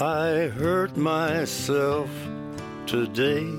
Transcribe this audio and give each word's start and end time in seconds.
I 0.00 0.46
hurt 0.54 0.96
myself 0.96 2.08
today 2.86 3.50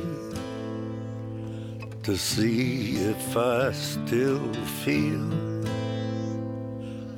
to 2.03 2.15
see 2.15 2.95
if 2.95 3.35
I 3.35 3.73
still 3.73 4.53
feel. 4.85 5.29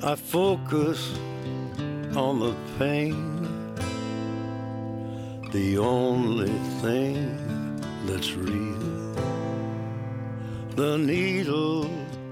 I 0.03 0.15
focus 0.15 1.13
on 2.15 2.39
the 2.39 2.55
pain, 2.79 3.45
the 5.51 5.77
only 5.77 6.57
thing 6.81 7.79
that's 8.07 8.33
real. 8.33 9.13
The 10.75 10.97
needle 10.97 11.87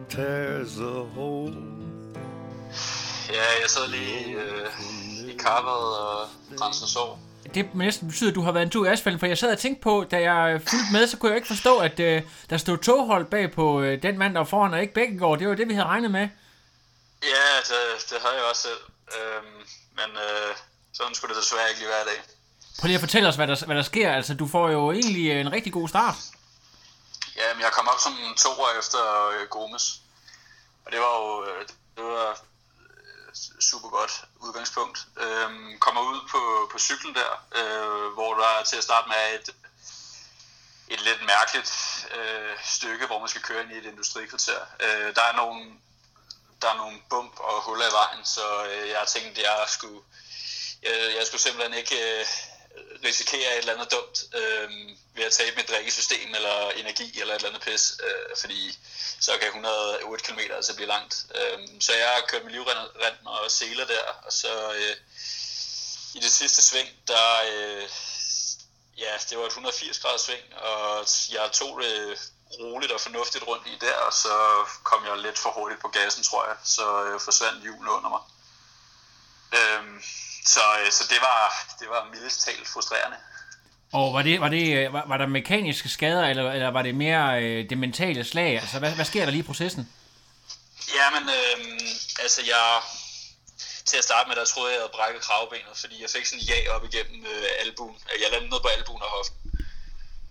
tears 0.09 0.79
a 0.79 1.03
hole. 1.13 1.53
Ja, 3.29 3.45
jeg 3.61 3.69
sidder 3.69 3.89
lige 3.89 4.41
øh, 4.41 5.29
i 5.29 5.37
kappet 5.37 5.73
og 5.73 6.38
renser 6.61 6.87
sår. 6.87 7.19
Det 7.53 7.75
næsten 7.75 8.07
betyder, 8.07 8.29
at 8.29 8.35
du 8.35 8.41
har 8.41 8.51
været 8.51 8.63
en 8.63 8.69
tur 8.69 8.85
i 8.85 8.89
asfalten, 8.89 9.19
for 9.19 9.27
jeg 9.27 9.37
sad 9.37 9.51
og 9.51 9.57
tænkte 9.57 9.81
på, 9.81 10.05
da 10.11 10.31
jeg 10.31 10.61
fulgte 10.61 10.91
med, 10.91 11.07
så 11.07 11.17
kunne 11.17 11.29
jeg 11.29 11.35
ikke 11.37 11.47
forstå, 11.47 11.77
at 11.77 11.99
øh, 11.99 12.21
der 12.49 12.57
stod 12.57 12.77
toghold 12.77 13.25
bag 13.25 13.51
på 13.51 13.81
øh, 13.81 14.01
den 14.01 14.17
mand, 14.17 14.33
der 14.33 14.39
var 14.39 14.45
foran, 14.45 14.73
og 14.73 14.81
ikke 14.81 14.93
Bækkegaard. 14.93 15.39
Det 15.39 15.47
var 15.49 15.55
det, 15.55 15.67
vi 15.67 15.73
havde 15.73 15.87
regnet 15.87 16.11
med. 16.11 16.27
Ja, 17.23 17.49
det, 17.69 18.09
det 18.09 18.17
havde 18.21 18.35
jeg 18.35 18.43
også 18.49 18.61
selv. 18.61 18.81
Øhm, 19.17 19.61
men 19.95 20.09
øh, 20.17 20.55
sådan 20.93 21.15
skulle 21.15 21.35
det 21.35 21.43
desværre 21.43 21.69
ikke 21.69 21.81
lige 21.81 21.89
være 21.89 22.01
i 22.01 22.09
dag. 22.11 22.19
Prøv 22.79 22.87
lige 22.87 22.95
at 22.95 23.05
fortælle 23.07 23.29
os, 23.29 23.35
hvad 23.35 23.47
der, 23.47 23.65
hvad 23.65 23.75
der 23.75 23.81
sker. 23.81 24.11
Altså, 24.11 24.33
du 24.33 24.47
får 24.47 24.69
jo 24.69 24.91
egentlig 24.91 25.31
en 25.31 25.51
rigtig 25.51 25.73
god 25.73 25.89
start. 25.89 26.15
Ja, 27.35 27.53
men 27.53 27.61
jeg 27.61 27.71
kom 27.71 27.87
op 27.87 27.99
som 27.99 28.13
to 28.37 28.49
år 28.49 28.79
efter 28.79 29.01
øh, 29.33 29.47
Gomes. 29.49 30.01
Og 30.85 30.91
det 30.91 30.99
var 30.99 31.13
jo 31.19 31.45
øh, 31.47 31.67
det 31.95 32.03
var 32.03 32.29
øh, 32.29 33.33
super 33.59 33.89
godt 33.89 34.13
udgangspunkt. 34.45 34.97
Øhm, 35.23 35.79
kommer 35.79 36.01
ud 36.01 36.19
på, 36.31 36.69
på 36.71 36.77
cyklen 36.89 37.15
der, 37.15 37.31
øh, 37.59 38.13
hvor 38.13 38.33
der 38.33 38.63
til 38.63 38.77
at 38.77 38.83
starte 38.83 39.07
med 39.09 39.23
et, 39.39 39.49
et 40.87 41.01
lidt 41.01 41.21
mærkeligt 41.25 41.71
øh, 42.17 42.55
stykke, 42.63 43.05
hvor 43.05 43.19
man 43.19 43.29
skal 43.29 43.41
køre 43.41 43.61
ind 43.63 43.71
i 43.71 43.77
et 43.77 43.85
industrikvarter. 43.85 44.61
Øh, 44.79 45.15
der 45.15 45.21
er 45.21 45.35
nogle 45.35 45.61
der 46.61 46.69
er 46.69 46.77
nogle 46.77 46.97
bump 47.09 47.39
og 47.39 47.61
huller 47.61 47.89
i 47.89 47.91
vejen, 47.91 48.25
så 48.25 48.65
øh, 48.65 48.89
jeg 48.89 49.07
tænkte, 49.07 49.41
at 49.41 49.47
jeg 49.47 49.65
skulle, 49.67 50.01
jeg, 50.83 51.15
jeg 51.17 51.25
skulle 51.27 51.41
simpelthen 51.41 51.73
ikke 51.73 52.19
øh, 52.19 52.25
risikere 53.03 53.53
et 53.53 53.57
eller 53.57 53.73
andet 53.73 53.91
dumt 53.91 54.17
øh, 54.39 54.69
ved 55.15 55.23
at 55.23 55.31
tabe 55.31 55.55
mit 55.55 55.69
drikkesystem 55.69 56.35
eller 56.35 56.69
energi 56.69 57.21
eller 57.21 57.33
et 57.33 57.39
eller 57.39 57.49
andet 57.49 57.63
pis, 57.67 57.97
øh, 58.07 58.37
fordi 58.41 58.79
så 59.19 59.31
kan 59.39 59.47
108 59.47 60.23
km 60.25 60.39
altså 60.39 60.75
blive 60.75 60.87
langt. 60.87 61.25
Øh, 61.35 61.59
så 61.79 61.93
jeg 61.93 62.09
har 62.09 62.21
kørt 62.27 62.43
med 62.43 62.51
livrend 62.51 62.77
og 63.25 63.51
seler 63.51 63.85
der, 63.85 64.03
og 64.25 64.33
så 64.33 64.73
øh, 64.73 64.95
i 66.15 66.19
det 66.19 66.31
sidste 66.31 66.61
sving, 66.61 66.89
der, 67.07 67.27
øh, 67.53 67.83
ja, 68.97 69.11
det 69.29 69.37
var 69.37 69.43
et 69.43 69.47
180 69.47 69.99
graders 69.99 70.21
sving, 70.21 70.45
og 70.57 71.05
jeg 71.31 71.51
tog 71.51 71.81
det 71.81 72.19
roligt 72.59 72.91
og 72.91 73.01
fornuftigt 73.01 73.47
rundt 73.47 73.67
i 73.67 73.77
der, 73.81 73.93
og 74.07 74.13
så 74.13 74.33
kom 74.83 75.05
jeg 75.05 75.17
lidt 75.17 75.39
for 75.39 75.49
hurtigt 75.49 75.81
på 75.81 75.87
gassen, 75.87 76.23
tror 76.23 76.47
jeg, 76.47 76.55
så 76.63 77.03
øh, 77.05 77.19
forsvandt 77.19 77.63
hjulet 77.63 77.91
under 77.97 78.09
mig. 78.09 78.23
Øhm, 79.59 80.01
så, 80.45 80.59
øh, 80.81 80.91
så 80.91 81.03
det 81.09 81.17
var, 81.21 81.41
det 81.79 81.89
var 81.89 82.07
mildest 82.13 82.45
talt 82.45 82.67
frustrerende. 82.67 83.17
Og 83.91 84.13
var, 84.13 84.21
det, 84.21 84.41
var, 84.41 84.49
det, 84.49 84.77
øh, 84.77 84.93
var, 84.93 85.03
var 85.07 85.17
der 85.17 85.27
mekaniske 85.27 85.89
skader, 85.89 86.27
eller, 86.27 86.51
eller 86.51 86.71
var 86.71 86.81
det 86.81 86.95
mere 86.95 87.43
øh, 87.43 87.69
det 87.69 87.77
mentale 87.77 88.23
slag? 88.23 88.59
Altså, 88.59 88.79
hvad, 88.79 88.91
hvad 88.91 89.05
sker 89.05 89.25
der 89.25 89.31
lige 89.31 89.43
i 89.43 89.45
processen? 89.45 89.89
Jamen, 90.95 91.29
øh, 91.29 91.79
altså 92.19 92.41
jeg... 92.41 92.81
Til 93.89 93.97
at 93.97 94.03
starte 94.03 94.27
med, 94.27 94.35
der 94.35 94.45
troede 94.45 94.69
jeg, 94.69 94.75
jeg 94.75 94.81
havde 94.81 94.97
brækket 94.97 95.21
kravbenet, 95.21 95.77
fordi 95.83 96.01
jeg 96.01 96.09
fik 96.09 96.25
sådan 96.25 96.39
en 96.39 96.45
ja 96.45 96.71
op 96.75 96.83
igennem 96.83 97.25
øh, 97.25 97.49
albuen. 97.59 97.97
Jeg 98.21 98.31
landede 98.31 98.51
ned 98.51 98.61
på 98.61 98.67
albuen 98.67 99.01
og 99.01 99.09
hoften. 99.09 99.37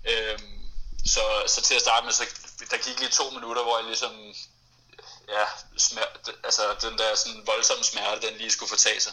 Øhm, 0.05 0.59
så, 1.07 1.23
så 1.47 1.63
til 1.63 1.75
at 1.75 1.81
starte 1.81 2.05
med, 2.05 2.13
så 2.13 2.25
der 2.71 2.77
gik 2.77 2.99
lige 3.01 3.11
to 3.11 3.31
minutter, 3.31 3.63
hvor 3.63 3.79
jeg 3.79 3.87
ligesom, 3.87 4.15
ja, 5.29 5.45
smer, 5.79 6.07
altså 6.45 6.63
den 6.81 6.99
der 6.99 7.15
sådan 7.15 7.47
voldsomme 7.47 7.85
smerte, 7.85 8.27
den 8.27 8.39
lige 8.39 8.51
skulle 8.51 8.69
fortage 8.69 9.01
sig. 9.01 9.13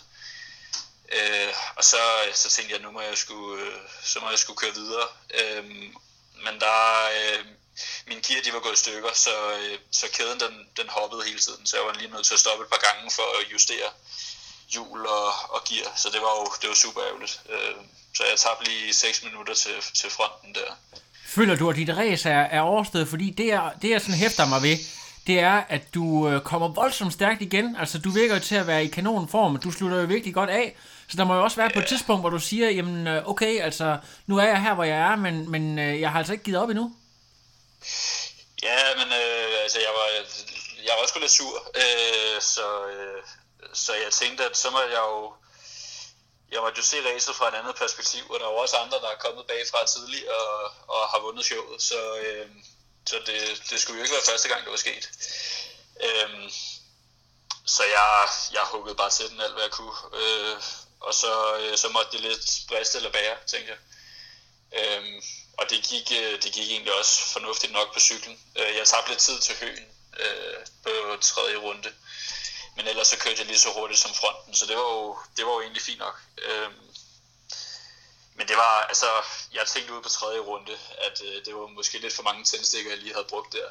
Øh, 1.11 1.53
og 1.75 1.83
så, 1.83 2.01
så 2.33 2.49
tænkte 2.49 2.73
jeg, 2.73 2.81
nu 2.81 2.91
må 2.91 3.01
jeg 3.01 3.17
skulle, 3.17 3.63
øh, 3.63 3.79
så 4.03 4.19
må 4.19 4.29
jeg 4.29 4.39
skulle 4.39 4.57
køre 4.57 4.73
videre. 4.73 5.07
Øh, 5.33 5.63
men 6.45 6.59
der, 6.59 7.09
øh, 7.17 7.45
mine 8.07 8.21
gear, 8.21 8.41
de 8.41 8.53
var 8.53 8.59
gået 8.59 8.73
i 8.73 8.83
stykker, 8.85 9.13
så, 9.13 9.35
øh, 9.57 9.79
så 9.91 10.07
kæden, 10.13 10.39
den, 10.39 10.69
den 10.77 10.89
hoppede 10.89 11.23
hele 11.23 11.39
tiden, 11.39 11.65
så 11.65 11.77
jeg 11.77 11.85
var 11.85 11.93
lige 11.93 12.11
nødt 12.11 12.25
til 12.25 12.33
at 12.33 12.39
stoppe 12.39 12.63
et 12.63 12.69
par 12.69 12.83
gange 12.87 13.11
for 13.11 13.39
at 13.39 13.51
justere 13.51 13.89
hjul 14.69 15.05
og, 15.05 15.27
og 15.49 15.61
gear, 15.69 15.91
så 15.95 16.09
det 16.13 16.21
var 16.21 16.33
jo 16.39 16.45
det 16.61 16.69
var 16.69 16.75
super 16.75 17.01
ærgerligt. 17.07 17.41
Øh, 17.49 17.75
så 18.17 18.23
jeg 18.29 18.37
tabte 18.37 18.65
lige 18.69 18.93
6 18.93 19.23
minutter 19.23 19.53
til, 19.53 19.75
til 19.93 20.09
fronten 20.09 20.55
der. 20.55 20.99
Føler 21.27 21.55
du, 21.55 21.69
at 21.69 21.75
dit 21.75 21.97
race 21.97 22.29
er, 22.29 22.41
er 22.41 22.61
overstået? 22.61 23.07
Fordi 23.07 23.29
det, 23.29 23.53
er, 23.53 23.71
det 23.81 23.89
jeg 23.89 24.01
sådan 24.01 24.15
hæfter 24.15 24.45
mig 24.45 24.61
ved, 24.61 24.77
det 25.27 25.39
er, 25.39 25.63
at 25.69 25.93
du 25.93 26.29
øh, 26.29 26.41
kommer 26.41 26.67
voldsomt 26.67 27.13
stærkt 27.13 27.41
igen. 27.41 27.75
Altså, 27.79 27.99
du 27.99 28.09
virker 28.09 28.35
jo 28.35 28.41
til 28.41 28.55
at 28.55 28.67
være 28.67 28.85
i 28.85 28.87
kanonform, 28.87 29.57
du 29.57 29.71
slutter 29.71 29.97
jo 29.97 30.05
virkelig 30.05 30.33
godt 30.33 30.49
af. 30.49 30.75
Så 31.07 31.17
der 31.17 31.23
må 31.23 31.35
jo 31.35 31.43
også 31.43 31.57
være 31.57 31.69
på 31.73 31.79
et 31.79 31.85
tidspunkt, 31.87 32.21
hvor 32.21 32.29
du 32.29 32.39
siger, 32.39 32.69
jamen 32.69 33.07
øh, 33.07 33.29
okay, 33.29 33.61
altså, 33.61 33.97
nu 34.27 34.37
er 34.37 34.43
jeg 34.43 34.61
her, 34.61 34.73
hvor 34.73 34.83
jeg 34.83 34.97
er, 34.97 35.15
men, 35.15 35.51
men 35.51 35.79
øh, 35.79 36.01
jeg 36.01 36.11
har 36.11 36.17
altså 36.17 36.33
ikke 36.33 36.43
givet 36.43 36.59
op 36.59 36.69
endnu. 36.69 36.95
Ja, 38.63 38.77
men 38.97 39.07
øh, 39.07 39.63
altså, 39.63 39.79
jeg 39.79 39.93
var, 39.99 40.07
jeg 40.85 40.93
var 40.95 41.01
også 41.03 41.19
lidt 41.19 41.31
sur, 41.31 41.71
øh, 41.75 42.41
så, 42.41 42.67
øh, 42.93 43.23
så 43.73 43.93
jeg 43.93 44.13
tænkte, 44.13 44.45
at 44.45 44.57
så 44.57 44.69
må 44.69 44.81
jeg 44.81 44.97
jo 44.97 45.33
jeg 46.51 46.61
måtte 46.61 46.77
jo 46.77 46.83
se 46.83 46.97
racet 47.09 47.35
fra 47.35 47.47
et 47.47 47.53
andet 47.59 47.75
perspektiv, 47.75 48.31
og 48.31 48.39
der 48.39 48.45
er 48.45 48.49
jo 48.49 48.57
også 48.57 48.77
andre, 48.77 48.97
der 48.99 49.09
er 49.09 49.17
kommet 49.17 49.47
bagfra 49.47 49.85
tidligere 49.85 50.35
og, 50.35 50.71
og 50.87 51.09
har 51.09 51.19
vundet 51.19 51.45
showet, 51.45 51.81
så, 51.81 52.17
øh, 52.17 52.49
så 53.05 53.15
det, 53.25 53.63
det 53.69 53.79
skulle 53.81 53.97
jo 53.97 54.03
ikke 54.03 54.15
være 54.15 54.29
første 54.31 54.49
gang, 54.49 54.63
det 54.63 54.71
var 54.71 54.77
sket. 54.77 55.09
Øh, 56.03 56.51
så 57.65 57.83
jeg, 57.83 58.27
jeg 58.53 58.63
huggede 58.63 58.95
bare 58.95 59.09
til 59.09 59.29
den 59.29 59.41
alt, 59.41 59.53
hvad 59.53 59.63
jeg 59.63 59.71
kunne, 59.71 59.97
øh, 60.13 60.57
og 60.99 61.13
så, 61.13 61.57
øh, 61.57 61.77
så 61.77 61.89
måtte 61.89 62.11
det 62.11 62.21
lidt 62.21 62.45
briste 62.67 62.97
eller 62.97 63.11
bære, 63.11 63.37
tænkte 63.47 63.73
jeg. 63.73 63.79
Øh, 64.79 65.21
og 65.57 65.69
det 65.69 65.83
gik, 65.83 66.11
øh, 66.11 66.43
det 66.43 66.53
gik 66.53 66.69
egentlig 66.71 66.93
også 66.99 67.21
fornuftigt 67.33 67.73
nok 67.73 67.93
på 67.93 67.99
cyklen. 67.99 68.39
Øh, 68.55 68.75
jeg 68.75 68.87
tabte 68.87 69.09
lidt 69.09 69.19
tid 69.19 69.39
til 69.39 69.55
høen 69.55 69.85
øh, 70.19 70.65
på 70.83 71.17
tredje 71.21 71.55
runde 71.55 71.93
men 72.75 72.87
ellers 72.87 73.07
så 73.07 73.17
kørte 73.17 73.39
jeg 73.39 73.47
lige 73.47 73.59
så 73.59 73.69
hurtigt 73.73 73.99
som 73.99 74.13
fronten, 74.13 74.53
så 74.53 74.65
det 74.65 74.75
var 74.75 74.81
jo, 74.81 75.17
det 75.37 75.45
var 75.45 75.51
jo 75.51 75.61
egentlig 75.61 75.81
fint 75.81 75.99
nok. 75.99 76.21
Øhm, 76.37 76.73
men 78.35 78.47
det 78.47 78.57
var, 78.57 78.85
altså, 78.91 79.05
jeg 79.53 79.67
tænkte 79.67 79.93
ud 79.93 80.01
på 80.01 80.09
tredje 80.09 80.39
runde, 80.39 80.77
at 81.07 81.21
øh, 81.25 81.45
det 81.45 81.55
var 81.55 81.67
måske 81.67 81.97
lidt 81.97 82.13
for 82.13 82.23
mange 82.23 82.43
tændstikker, 82.43 82.91
jeg 82.91 82.99
lige 82.99 83.13
havde 83.13 83.27
brugt 83.29 83.53
der. 83.53 83.69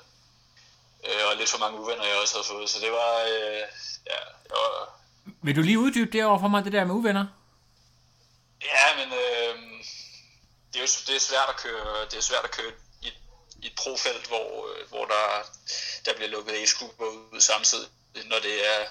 Øh, 1.04 1.26
og 1.28 1.36
lidt 1.36 1.50
for 1.50 1.58
mange 1.58 1.80
uvenner, 1.80 2.04
jeg 2.04 2.16
også 2.16 2.34
havde 2.34 2.46
fået, 2.46 2.70
så 2.70 2.80
det 2.80 2.92
var, 2.92 3.14
øh, 3.20 3.62
ja, 4.10 4.20
jeg 4.50 4.56
var... 4.62 5.00
Vil 5.42 5.56
du 5.56 5.62
lige 5.62 5.78
uddybe 5.78 6.12
det 6.12 6.24
over 6.24 6.38
for 6.38 6.48
mig, 6.48 6.64
det 6.64 6.72
der 6.72 6.84
med 6.84 6.94
uvenner? 6.94 7.26
Ja, 8.62 8.96
men 8.96 9.08
øh, 9.12 9.54
det 10.72 10.76
er 10.76 10.80
jo 10.80 10.88
det 11.06 11.16
er 11.16 11.20
svært 11.20 11.48
at 11.48 11.56
køre, 11.56 12.04
det 12.04 12.14
er 12.14 12.20
svært 12.20 12.44
at 12.44 12.50
køre 12.50 12.72
i, 13.02 13.08
i 13.62 13.66
et 13.66 13.74
profelt, 13.76 14.26
hvor, 14.26 14.68
øh, 14.68 14.88
hvor 14.88 15.04
der, 15.04 15.26
der 16.04 16.14
bliver 16.14 16.30
lukket 16.30 16.62
e-scooper 16.62 17.04
ud 17.04 17.40
samtidig 17.40 17.88
når 18.14 18.38
det 18.38 18.56
er 18.74 18.86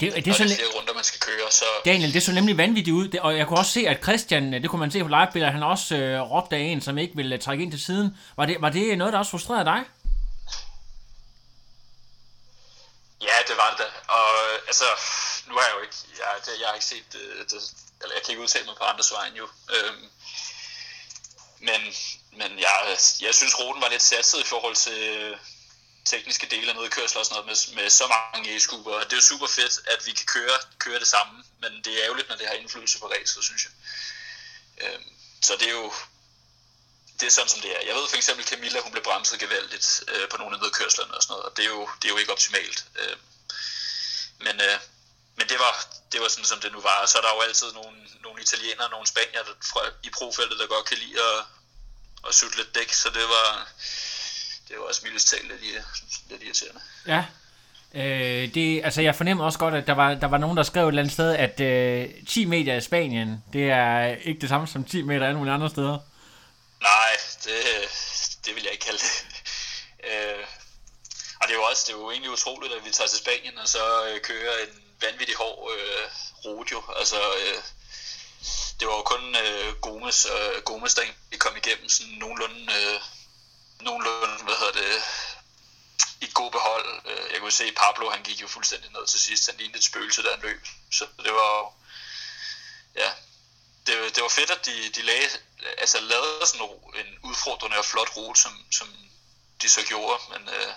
det, 0.00 0.14
det 0.14 0.28
er 0.28 0.32
sådan, 0.32 0.56
flere 0.56 0.68
runder, 0.76 0.94
man 0.94 1.04
skal 1.04 1.20
køre. 1.20 1.50
Så... 1.50 1.64
Daniel, 1.84 2.14
det 2.14 2.22
så 2.22 2.32
nemlig 2.32 2.56
vanvittigt 2.56 2.94
ud, 2.94 3.08
det, 3.08 3.20
og 3.20 3.38
jeg 3.38 3.46
kunne 3.46 3.58
også 3.58 3.72
se, 3.72 3.88
at 3.88 4.02
Christian, 4.02 4.52
det 4.52 4.70
kunne 4.70 4.80
man 4.80 4.90
se 4.90 5.02
på 5.02 5.08
livebilleder, 5.08 5.52
han 5.52 5.62
også 5.62 5.96
øh, 5.96 6.20
råbte 6.20 6.56
af 6.56 6.60
en, 6.60 6.80
som 6.80 6.98
ikke 6.98 7.16
ville 7.16 7.36
uh, 7.36 7.42
trække 7.42 7.62
ind 7.64 7.72
til 7.72 7.84
siden. 7.84 8.18
Var 8.36 8.46
det, 8.46 8.56
var 8.60 8.70
det 8.70 8.98
noget, 8.98 9.12
der 9.12 9.18
også 9.18 9.30
frustrerede 9.30 9.64
dig? 9.64 9.80
Ja, 13.22 13.36
det 13.48 13.56
var 13.56 13.68
det 13.70 13.78
da. 13.78 14.12
Og 14.18 14.28
altså, 14.66 14.88
nu 15.48 15.54
har 15.54 15.64
jeg 15.68 15.74
jo 15.76 15.82
ikke, 15.86 15.96
jeg, 16.18 16.26
det, 16.46 16.52
jeg 16.60 16.66
har 16.68 16.74
ikke 16.74 16.90
set 16.94 17.06
det, 17.12 17.50
det, 17.50 17.58
eller 18.02 18.14
jeg 18.14 18.22
kan 18.22 18.32
ikke 18.32 18.42
udtale 18.42 18.64
mig 18.66 18.74
på 18.78 18.84
andres 18.84 19.12
vejen 19.12 19.34
jo. 19.34 19.46
Øhm, 19.74 20.04
men 21.60 21.80
men 22.32 22.58
jeg, 22.58 22.96
jeg 23.20 23.34
synes, 23.34 23.60
ruten 23.60 23.82
var 23.82 23.88
lidt 23.88 24.02
satset 24.02 24.38
i 24.40 24.46
forhold 24.52 24.76
til, 24.76 25.34
tekniske 26.12 26.46
dele 26.54 26.70
af 26.72 26.76
nedkørsler 26.76 27.20
og 27.20 27.26
sådan 27.26 27.34
noget 27.36 27.48
med, 27.50 27.82
med 27.82 27.90
så 27.90 28.06
mange 28.14 28.56
e-scooter. 28.56 28.94
Og 29.00 29.04
det 29.04 29.12
er 29.12 29.22
jo 29.22 29.30
super 29.32 29.46
fedt, 29.58 29.74
at 29.92 30.06
vi 30.06 30.12
kan 30.18 30.26
køre, 30.26 30.56
køre 30.84 30.98
det 30.98 31.10
samme, 31.14 31.34
men 31.62 31.72
det 31.84 31.92
er 31.92 32.04
ærgerligt, 32.04 32.28
når 32.28 32.36
det 32.36 32.46
har 32.46 32.54
indflydelse 32.54 32.98
på 32.98 33.06
racet, 33.14 33.44
synes 33.44 33.62
jeg. 33.66 33.72
Øh, 34.82 35.00
så 35.42 35.52
det 35.60 35.68
er 35.68 35.76
jo 35.82 35.92
det 37.20 37.26
er 37.26 37.30
sådan, 37.30 37.48
som 37.48 37.60
det 37.60 37.70
er. 37.76 37.80
Jeg 37.88 37.94
ved 37.94 38.08
for 38.08 38.16
eksempel, 38.16 38.44
Camilla, 38.46 38.80
hun 38.80 38.92
blev 38.92 39.04
bremset 39.04 39.38
gevaldigt 39.40 40.04
øh, 40.08 40.28
på 40.28 40.36
nogle 40.36 40.56
af 40.56 40.62
nedkørslerne 40.62 41.14
og 41.14 41.22
sådan 41.22 41.32
noget, 41.32 41.46
og 41.46 41.56
det 41.56 41.64
er 41.64 41.68
jo, 41.68 41.88
det 41.98 42.04
er 42.08 42.12
jo 42.14 42.20
ikke 42.22 42.32
optimalt. 42.32 42.84
Øh, 43.00 43.16
men, 44.38 44.60
øh, 44.60 44.78
men 45.36 45.48
det 45.48 45.58
var, 45.58 45.72
det 46.12 46.20
var 46.20 46.28
sådan, 46.28 46.44
som 46.44 46.60
det 46.60 46.72
nu 46.72 46.80
var. 46.80 46.98
Og 47.02 47.08
så 47.08 47.18
er 47.18 47.22
der 47.22 47.34
jo 47.34 47.40
altid 47.40 47.72
nogle, 47.72 47.96
nogle 48.24 48.42
italienere, 48.42 48.90
nogle 48.90 49.06
spanier 49.06 49.42
der, 49.42 49.54
fra, 49.70 49.80
i 50.02 50.10
profeltet, 50.10 50.58
der 50.58 50.66
godt 50.66 50.86
kan 50.86 50.98
lide 50.98 51.22
at, 51.30 51.44
at 52.28 52.34
sutte 52.34 52.56
lidt 52.56 52.74
dæk, 52.74 52.92
så 52.92 53.10
det 53.10 53.28
var, 53.28 53.68
det 54.70 54.78
var 54.78 54.84
også 54.84 55.00
mildest 55.04 55.28
talt 55.28 55.48
lidt, 55.48 55.60
lidt 56.30 56.42
irriterende. 56.42 56.80
Ja, 57.06 57.24
Øh, 57.94 58.54
det, 58.54 58.80
altså 58.84 59.02
jeg 59.02 59.14
fornemmer 59.16 59.44
også 59.44 59.58
godt, 59.58 59.74
at 59.74 59.86
der 59.86 59.92
var, 59.92 60.14
der 60.14 60.26
var 60.26 60.38
nogen, 60.38 60.56
der 60.56 60.62
skrev 60.62 60.84
et 60.84 60.88
eller 60.88 61.02
andet 61.02 61.12
sted, 61.12 61.34
at 61.34 61.60
øh, 61.60 62.08
10 62.28 62.44
meter 62.44 62.74
i 62.74 62.80
Spanien, 62.80 63.44
det 63.52 63.70
er 63.70 64.06
ikke 64.06 64.40
det 64.40 64.48
samme 64.48 64.66
som 64.66 64.84
10 64.84 65.02
meter 65.02 65.26
alle 65.26 65.38
mulige 65.38 65.54
andre 65.54 65.70
steder. 65.70 65.98
Nej, 66.80 67.12
det, 67.44 67.60
det 68.44 68.54
vil 68.54 68.62
jeg 68.62 68.72
ikke 68.72 68.84
kalde 68.84 68.98
det. 68.98 69.14
Øh, 70.08 70.44
og 71.40 71.48
det 71.48 71.52
er 71.54 71.58
jo 71.62 71.62
også 71.62 71.84
det 71.86 71.92
er 71.94 71.98
jo 71.98 72.10
egentlig 72.10 72.30
utroligt, 72.30 72.72
at 72.72 72.84
vi 72.84 72.90
tager 72.90 73.08
til 73.08 73.18
Spanien 73.18 73.58
og 73.58 73.68
så 73.68 73.84
øh, 74.08 74.20
kører 74.20 74.54
en 74.66 74.82
vanvittig 75.00 75.36
hård 75.36 75.70
øh, 75.74 76.04
rute 76.44 76.72
jo. 76.72 76.82
Altså, 76.98 77.16
øh, 77.16 77.58
det 78.80 78.88
var 78.88 78.96
jo 79.00 79.02
kun 79.02 79.24
øh, 79.44 79.74
Gomes, 79.86 80.26
øh, 80.34 80.62
Gomes, 80.62 80.94
der 80.94 81.02
kom 81.38 81.56
igennem 81.56 81.88
sådan 81.88 82.12
nogenlunde, 82.12 82.60
øh, 82.78 83.00
nogenlunde 83.82 84.44
hvad 84.44 84.54
hedder 84.54 84.72
det, 84.72 85.02
i 86.20 86.30
god 86.34 86.50
behold. 86.50 87.00
Øh, 87.06 87.32
jeg 87.32 87.40
kunne 87.40 87.52
se, 87.52 87.64
at 87.64 87.74
Pablo 87.74 88.10
han 88.10 88.22
gik 88.22 88.42
jo 88.42 88.48
fuldstændig 88.48 88.90
ned 88.92 89.06
til 89.06 89.20
sidst. 89.20 89.46
Han 89.46 89.56
lignede 89.58 89.78
et 89.78 89.84
spøgelse, 89.84 90.22
der 90.22 90.30
han 90.30 90.40
løb. 90.42 90.66
Så 90.92 91.06
det 91.24 91.32
var 91.32 91.48
jo, 91.58 91.72
ja, 92.96 93.10
det, 93.86 94.14
det 94.14 94.22
var 94.22 94.28
fedt, 94.28 94.50
at 94.50 94.66
de, 94.66 94.88
de 94.88 95.02
lagde, 95.02 95.28
altså 95.78 96.00
lavede 96.00 96.46
sådan 96.46 96.68
en 96.94 97.18
udfordrende 97.22 97.78
og 97.78 97.84
flot 97.84 98.16
rute, 98.16 98.40
som, 98.40 98.52
som 98.70 98.88
de 99.62 99.68
så 99.68 99.82
gjorde. 99.88 100.22
Men 100.32 100.48
øh, 100.48 100.72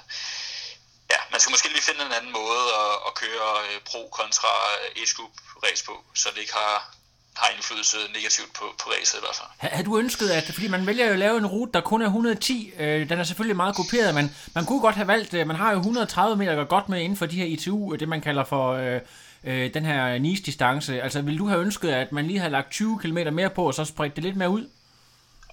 ja, 1.09 1.17
man 1.31 1.39
skal 1.39 1.51
måske 1.51 1.69
lige 1.69 1.81
finde 1.81 2.05
en 2.05 2.11
anden 2.11 2.31
måde 2.31 2.75
at, 2.75 2.94
at 3.07 3.15
køre 3.15 3.67
øh, 3.69 3.81
pro 3.81 4.09
kontra 4.09 4.53
øh, 4.81 5.01
age 5.01 5.15
group 5.15 5.31
race 5.63 5.85
på, 5.85 6.03
så 6.13 6.29
det 6.29 6.38
ikke 6.38 6.53
har, 6.53 6.95
har 7.35 7.50
indflydelse 7.56 7.97
negativt 8.13 8.53
på, 8.53 8.65
på 8.83 8.89
racet 8.89 9.18
i 9.18 9.21
hvert 9.21 9.35
fald. 9.35 9.71
Har 9.71 9.83
du 9.83 9.97
ønsket, 9.97 10.30
at, 10.30 10.44
fordi 10.44 10.68
man 10.68 10.88
vælger 10.88 11.06
jo 11.06 11.13
at 11.13 11.19
lave 11.19 11.38
en 11.38 11.45
rute, 11.45 11.71
der 11.71 11.81
kun 11.81 12.01
er 12.01 12.06
110, 12.06 12.74
øh, 12.80 13.09
den 13.09 13.19
er 13.19 13.24
selvfølgelig 13.24 13.56
meget 13.56 13.75
kopieret, 13.75 14.15
men 14.15 14.35
man 14.56 14.65
kunne 14.65 14.81
godt 14.81 14.95
have 14.95 15.07
valgt, 15.07 15.33
øh, 15.33 15.47
man 15.47 15.56
har 15.56 15.71
jo 15.71 15.77
130 15.77 16.38
meter 16.38 16.56
der 16.56 16.65
godt 16.65 16.89
med 16.89 17.01
inden 17.01 17.18
for 17.18 17.25
de 17.25 17.35
her 17.35 17.45
ITU, 17.45 17.95
det 17.95 18.09
man 18.09 18.21
kalder 18.21 18.44
for 18.44 18.74
øh, 18.74 19.01
øh, 19.44 19.74
den 19.74 19.85
her 19.85 20.18
Nice-distance. 20.18 21.01
Altså, 21.01 21.21
ville 21.21 21.39
du 21.39 21.47
have 21.47 21.62
ønsket, 21.62 21.89
at 21.89 22.12
man 22.12 22.27
lige 22.27 22.39
havde 22.39 22.51
lagt 22.51 22.71
20 22.71 23.00
km 23.00 23.18
mere 23.31 23.50
på, 23.50 23.68
og 23.68 23.74
så 23.74 23.86
spredt 23.86 24.15
det 24.15 24.24
lidt 24.24 24.36
mere 24.36 24.50
ud? 24.50 24.69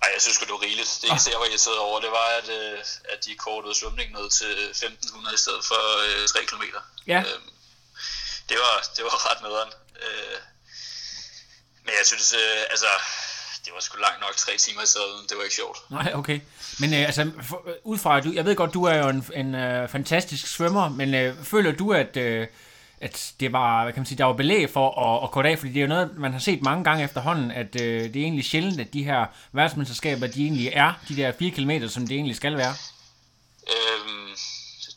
Ej, 0.02 0.08
jeg 0.14 0.22
synes 0.22 0.38
det 0.38 0.50
var 0.50 0.62
rigeligt. 0.62 0.90
Det 1.02 1.10
eneste, 1.10 1.30
jeg 1.32 1.40
var 1.40 1.46
irriteret 1.46 1.78
over, 1.78 2.00
det 2.00 2.10
var, 2.20 2.28
at, 2.40 2.48
øh, 2.58 2.78
at 3.12 3.18
de 3.26 3.32
kortede 3.46 3.74
svømningen 3.80 4.14
ned 4.18 4.30
til 4.40 4.52
1500 4.70 5.34
i 5.34 5.42
stedet 5.44 5.64
for 5.70 5.82
øh, 6.06 6.28
3 6.28 6.38
km. 6.50 6.64
Ja. 7.06 7.20
Øhm, 7.28 7.48
det, 8.50 8.56
var, 8.64 8.74
det 8.96 9.02
var 9.08 9.14
ret 9.28 9.40
nederen. 9.46 9.70
Øh, 10.06 10.36
men 11.84 11.92
jeg 11.98 12.06
synes, 12.06 12.32
øh, 12.32 12.60
altså, 12.70 12.86
det 13.64 13.72
var 13.74 13.80
sgu 13.80 13.98
langt 13.98 14.20
nok 14.20 14.36
tre 14.36 14.56
timer 14.56 14.82
i 14.82 14.86
stedet. 14.86 15.28
Det 15.28 15.36
var 15.36 15.42
ikke 15.42 15.54
sjovt. 15.54 15.78
Nej, 15.90 16.12
okay. 16.14 16.40
Men 16.80 16.94
øh, 16.94 17.00
altså, 17.00 17.30
for, 17.48 17.68
ud 17.84 17.98
fra, 17.98 18.20
du, 18.20 18.32
jeg 18.32 18.44
ved 18.44 18.56
godt, 18.56 18.74
du 18.74 18.84
er 18.84 18.94
jo 18.94 19.08
en, 19.08 19.24
en 19.34 19.54
øh, 19.54 19.88
fantastisk 19.88 20.46
svømmer, 20.46 20.88
men 20.88 21.14
øh, 21.14 21.44
føler 21.44 21.72
du, 21.72 21.92
at, 21.92 22.16
øh, 22.16 22.46
at 23.00 23.32
det 23.40 23.52
var, 23.52 23.82
hvad 23.82 23.92
kan 23.92 24.00
man 24.00 24.06
sige, 24.06 24.18
der 24.18 24.24
var 24.24 24.32
belæg 24.32 24.70
for 24.70 24.86
at, 25.06 25.24
at 25.24 25.30
gå 25.30 25.42
af? 25.42 25.58
Fordi 25.58 25.72
det 25.72 25.78
er 25.78 25.82
jo 25.82 25.88
noget, 25.88 26.18
man 26.18 26.32
har 26.32 26.40
set 26.40 26.62
mange 26.62 26.84
gange 26.84 27.04
efterhånden, 27.04 27.50
at 27.50 27.80
øh, 27.80 28.02
det 28.02 28.16
er 28.16 28.22
egentlig 28.22 28.44
sjældent, 28.44 28.80
at 28.80 28.92
de 28.92 29.04
her 29.04 29.26
verdensmesterskaber, 29.52 30.26
de 30.26 30.42
egentlig 30.42 30.68
er 30.74 30.92
de 31.08 31.16
der 31.16 31.32
4 31.38 31.50
km, 31.50 31.88
som 31.88 32.06
det 32.06 32.14
egentlig 32.14 32.36
skal 32.36 32.56
være. 32.56 32.74
Øhm, 33.74 34.30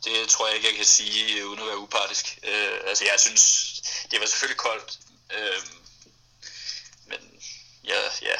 det 0.04 0.30
tror 0.30 0.48
jeg 0.48 0.56
ikke, 0.56 0.68
jeg 0.68 0.76
kan 0.76 0.86
sige, 0.86 1.48
uden 1.48 1.60
at 1.60 1.66
være 1.66 1.80
upartisk. 1.80 2.40
Øh, 2.44 2.90
altså, 2.90 3.04
jeg 3.12 3.20
synes, 3.20 3.44
det 4.12 4.20
var 4.20 4.26
selvfølgelig 4.26 4.58
koldt. 4.58 5.00
Øh, 5.38 5.60
ja, 7.86 8.00
ja, 8.22 8.38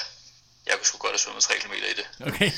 jeg 0.68 0.74
kunne 0.78 0.86
sgu 0.86 0.98
godt 0.98 1.12
have 1.12 1.20
svømmet 1.20 1.44
3 1.44 1.54
km 1.60 1.74
i 1.74 1.94
det. 1.98 2.34
Okay. 2.34 2.52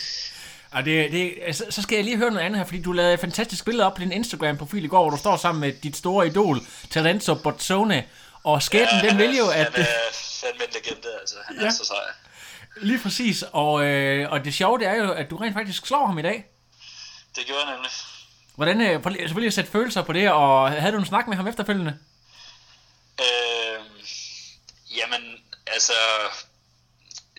Og 0.72 0.86
det, 0.86 1.12
det, 1.12 1.34
altså, 1.46 1.66
så 1.70 1.82
skal 1.82 1.96
jeg 1.96 2.06
lige 2.06 2.18
høre 2.18 2.32
noget 2.32 2.46
andet 2.46 2.58
her, 2.58 2.66
fordi 2.66 2.82
du 2.82 2.92
lavede 2.92 3.14
et 3.14 3.20
fantastisk 3.20 3.66
billede 3.66 3.86
op 3.86 3.94
på 3.94 4.02
din 4.02 4.12
Instagram-profil 4.12 4.86
i 4.86 4.88
går, 4.88 5.02
hvor 5.02 5.10
du 5.10 5.18
står 5.18 5.38
sammen 5.38 5.62
med 5.62 5.74
dit 5.74 5.98
store 5.98 6.28
idol, 6.28 6.60
Talenzo 6.90 7.36
Bozzone. 7.36 8.06
Og 8.44 8.64
skæbnen, 8.64 9.02
ja, 9.04 9.10
den 9.10 9.18
vil 9.18 9.38
jo, 9.38 9.50
at... 9.50 9.74
Han 9.74 9.82
er 9.82 9.88
fandme 10.14 10.64
en 10.64 10.70
legende, 10.74 11.08
altså. 11.20 11.36
Han 11.46 11.60
ja. 11.60 11.66
er 11.66 11.70
så 11.70 11.86
sej. 11.86 11.98
Lige 12.82 13.00
præcis. 13.00 13.44
Og, 13.52 13.84
øh, 13.84 14.32
og 14.32 14.46
det 14.46 14.54
sjove, 14.54 14.80
det 14.80 14.88
er 14.88 14.96
jo, 14.96 15.12
at 15.12 15.30
du 15.30 15.38
rent 15.38 15.54
faktisk 15.54 15.86
slår 15.86 16.06
ham 16.06 16.20
i 16.20 16.22
dag. 16.22 16.46
Det 17.36 17.46
gjorde 17.46 17.62
jeg 17.66 17.74
nemlig. 17.74 17.92
Hvordan, 18.56 18.82
øh, 18.82 19.04
selvfølgelig 19.04 19.54
sætte 19.54 19.72
følelser 19.72 20.04
på 20.04 20.14
det, 20.14 20.32
og 20.32 20.72
havde 20.72 20.94
du 20.94 21.00
en 21.00 21.06
snak 21.06 21.28
med 21.28 21.38
ham 21.38 21.48
efterfølgende? 21.48 21.98
Øh, 23.22 23.80
jamen, 24.98 25.44
altså, 25.68 25.94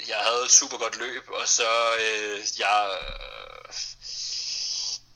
jeg 0.09 0.17
havde 0.17 0.45
et 0.45 0.51
super 0.51 0.79
godt 0.79 0.97
løb, 0.97 1.31
og 1.31 1.49
så 1.49 1.97
øh, 2.01 2.39
jeg, 2.59 2.99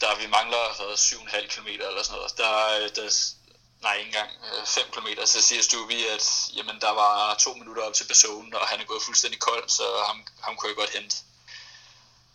der 0.01 0.17
vi 0.17 0.27
mangler 0.27 0.95
7,5 0.95 1.47
km 1.47 1.67
eller 1.67 2.03
sådan 2.03 2.17
noget, 2.17 2.39
der, 2.39 2.89
der 3.03 3.35
nej 3.83 3.95
ikke 3.95 4.07
engang 4.07 4.31
5 4.67 4.85
km, 4.93 5.09
så 5.25 5.43
siger 5.43 5.63
Stubi, 5.63 6.07
at 6.07 6.51
jamen, 6.55 6.81
der 6.81 6.91
var 6.91 7.35
to 7.35 7.55
minutter 7.55 7.83
op 7.83 7.95
til 7.95 8.07
personen, 8.07 8.55
og 8.55 8.69
han 8.69 8.81
er 8.81 8.85
gået 8.85 9.03
fuldstændig 9.03 9.41
kold, 9.41 9.69
så 9.69 9.83
ham, 10.07 10.27
ham 10.41 10.57
kunne 10.57 10.69
jeg 10.69 10.77
godt 10.77 10.91
hente. 10.91 11.17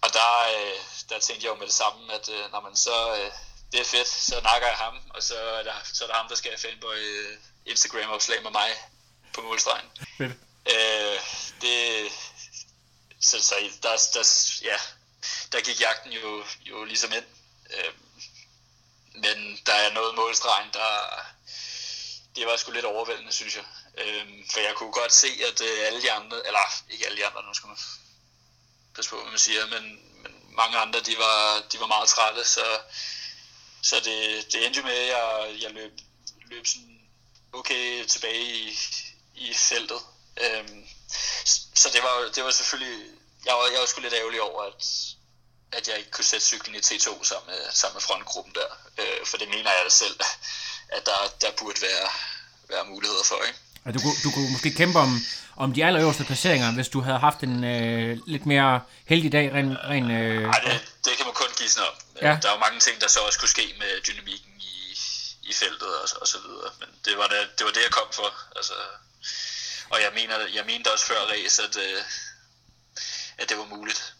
Og 0.01 0.13
der, 0.13 0.31
øh, 0.55 0.79
der 1.09 1.19
tænkte 1.19 1.45
jeg 1.45 1.53
jo 1.53 1.59
med 1.59 1.67
det 1.67 1.73
samme, 1.73 2.13
at 2.13 2.29
øh, 2.29 2.51
når 2.51 2.61
man 2.61 2.75
så, 2.75 3.15
øh, 3.17 3.31
det 3.71 3.79
er 3.79 3.85
fedt, 3.85 4.07
så 4.07 4.41
nakker 4.41 4.67
jeg 4.67 4.77
ham, 4.77 4.95
og 5.09 5.23
så 5.23 5.35
er 5.39 5.63
der, 5.63 5.73
så 5.93 6.03
er 6.03 6.07
der 6.07 6.15
ham, 6.15 6.27
der 6.27 6.35
skal 6.35 6.51
have 6.51 6.59
fanboy 6.59 6.99
Instagram-opslag 7.65 8.43
med 8.43 8.51
mig 8.51 8.69
på 9.33 9.41
målstregen. 9.41 9.89
Fedt. 10.17 10.31
Øh, 10.73 11.19
det, 11.61 12.11
så, 13.25 13.43
så 13.43 13.55
der, 13.83 13.89
der, 14.13 14.23
ja, 14.61 14.77
der 15.51 15.61
gik 15.61 15.81
jagten 15.81 16.11
jo, 16.11 16.43
jo 16.59 16.83
ligesom 16.83 17.11
ind. 17.13 17.25
Øh, 17.69 17.93
men 19.13 19.59
der 19.65 19.73
er 19.73 19.93
noget 19.93 20.15
målstregen, 20.15 20.69
der 20.73 21.25
det 22.35 22.45
var 22.45 22.57
sgu 22.57 22.71
lidt 22.71 22.85
overvældende, 22.85 23.31
synes 23.31 23.55
jeg. 23.55 23.63
Øh, 23.97 24.27
for 24.51 24.59
jeg 24.59 24.75
kunne 24.75 24.91
godt 24.91 25.13
se, 25.13 25.27
at 25.27 25.61
øh, 25.61 25.87
alle 25.87 26.01
de 26.01 26.11
andre, 26.11 26.47
eller 26.47 26.59
ikke 26.89 27.05
alle 27.05 27.17
de 27.17 27.25
andre, 27.25 27.43
nu 27.43 27.53
skal 27.53 27.67
man 27.67 27.77
passe 28.95 29.11
på, 29.11 29.21
hvad 29.21 29.29
man 29.29 29.39
siger, 29.39 29.67
men, 29.67 29.83
men 30.23 30.31
mange 30.55 30.77
andre, 30.77 30.99
de 30.99 31.17
var, 31.17 31.63
de 31.71 31.79
var 31.79 31.87
meget 31.87 32.09
trætte, 32.09 32.45
så, 32.45 32.79
så 33.81 33.95
det, 33.95 34.53
det 34.53 34.65
endte 34.65 34.79
jo 34.79 34.85
med, 34.85 34.93
at 34.93 35.07
jeg, 35.07 35.55
jeg 35.61 35.71
løb, 35.71 35.91
løb 36.45 36.67
sådan 36.67 37.01
okay 37.53 38.05
tilbage 38.05 38.45
i, 38.45 38.77
i 39.35 39.53
feltet. 39.53 40.01
Øhm, 40.41 40.87
så 41.81 41.89
det 41.93 42.01
var, 42.03 42.15
det 42.35 42.43
var 42.43 42.51
selvfølgelig, 42.51 42.97
jeg 43.45 43.53
var, 43.53 43.63
jeg 43.73 43.79
var 43.79 43.85
sgu 43.85 44.01
lidt 44.01 44.13
ærgerlig 44.13 44.41
over, 44.41 44.61
at, 44.63 44.83
at 45.77 45.87
jeg 45.87 45.97
ikke 45.97 46.11
kunne 46.11 46.25
sætte 46.31 46.45
cyklen 46.45 46.75
i 46.75 46.79
T2 46.79 47.23
sammen 47.23 47.47
med, 47.51 47.61
sammen 47.73 47.95
med 47.95 48.01
frontgruppen 48.01 48.53
der. 48.55 48.69
Øh, 49.01 49.25
for 49.25 49.37
det 49.37 49.47
mener 49.49 49.69
jeg 49.75 49.83
da 49.83 49.89
selv, 49.89 50.17
at 50.95 51.05
der, 51.05 51.19
der 51.41 51.51
burde 51.59 51.81
være, 51.81 52.07
være 52.69 52.85
muligheder 52.85 53.23
for, 53.23 53.43
ikke? 53.47 53.59
Ja, 53.85 53.91
du, 53.91 53.99
du 54.23 54.31
kunne 54.31 54.51
måske 54.51 54.73
kæmpe 54.73 54.99
om, 54.99 55.11
om 55.57 55.73
de 55.73 55.85
allerøverste 55.85 56.23
placeringer, 56.23 56.71
hvis 56.71 56.89
du 56.89 57.01
havde 57.01 57.19
haft 57.19 57.39
en 57.43 57.63
øh, 57.63 58.17
lidt 58.27 58.45
mere 58.45 58.81
heldig 59.05 59.31
dag. 59.31 59.53
Ren, 59.53 59.77
ren, 59.91 60.11
øh... 60.11 60.41
Nej, 60.41 60.59
det, 60.59 60.81
det 61.05 61.13
kan 61.17 61.25
man 61.25 61.35
kun 61.41 61.47
give 61.57 61.69
sådan 61.69 61.89
om. 61.89 61.95
Ja. 62.21 62.37
Der 62.41 62.47
er 62.49 62.53
jo 62.53 62.59
mange 62.67 62.79
ting, 62.79 63.01
der 63.01 63.07
så 63.07 63.19
også 63.19 63.39
kunne 63.39 63.55
ske 63.57 63.75
med 63.79 63.91
dynamikken 64.07 64.53
i, 64.59 64.75
i 65.49 65.53
feltet 65.53 65.91
og, 66.01 66.07
og 66.21 66.27
så 66.27 66.37
videre. 66.45 66.69
Men 66.79 66.89
det 67.05 67.17
var 67.17 67.27
det, 67.27 67.41
det 67.57 67.63
var 67.65 67.71
det, 67.71 67.83
jeg 67.87 67.91
kom 67.99 68.09
for. 68.11 68.29
Altså, 68.55 68.73
og 69.89 69.97
jeg 69.99 70.09
mener, 70.15 70.33
jeg 70.55 70.63
mente 70.67 70.91
også 70.93 71.05
før 71.07 71.15
race, 71.33 71.61
at, 71.63 71.77
øh, 71.77 72.01
at 73.37 73.49
det 73.49 73.57
var 73.57 73.75
muligt. 73.77 74.13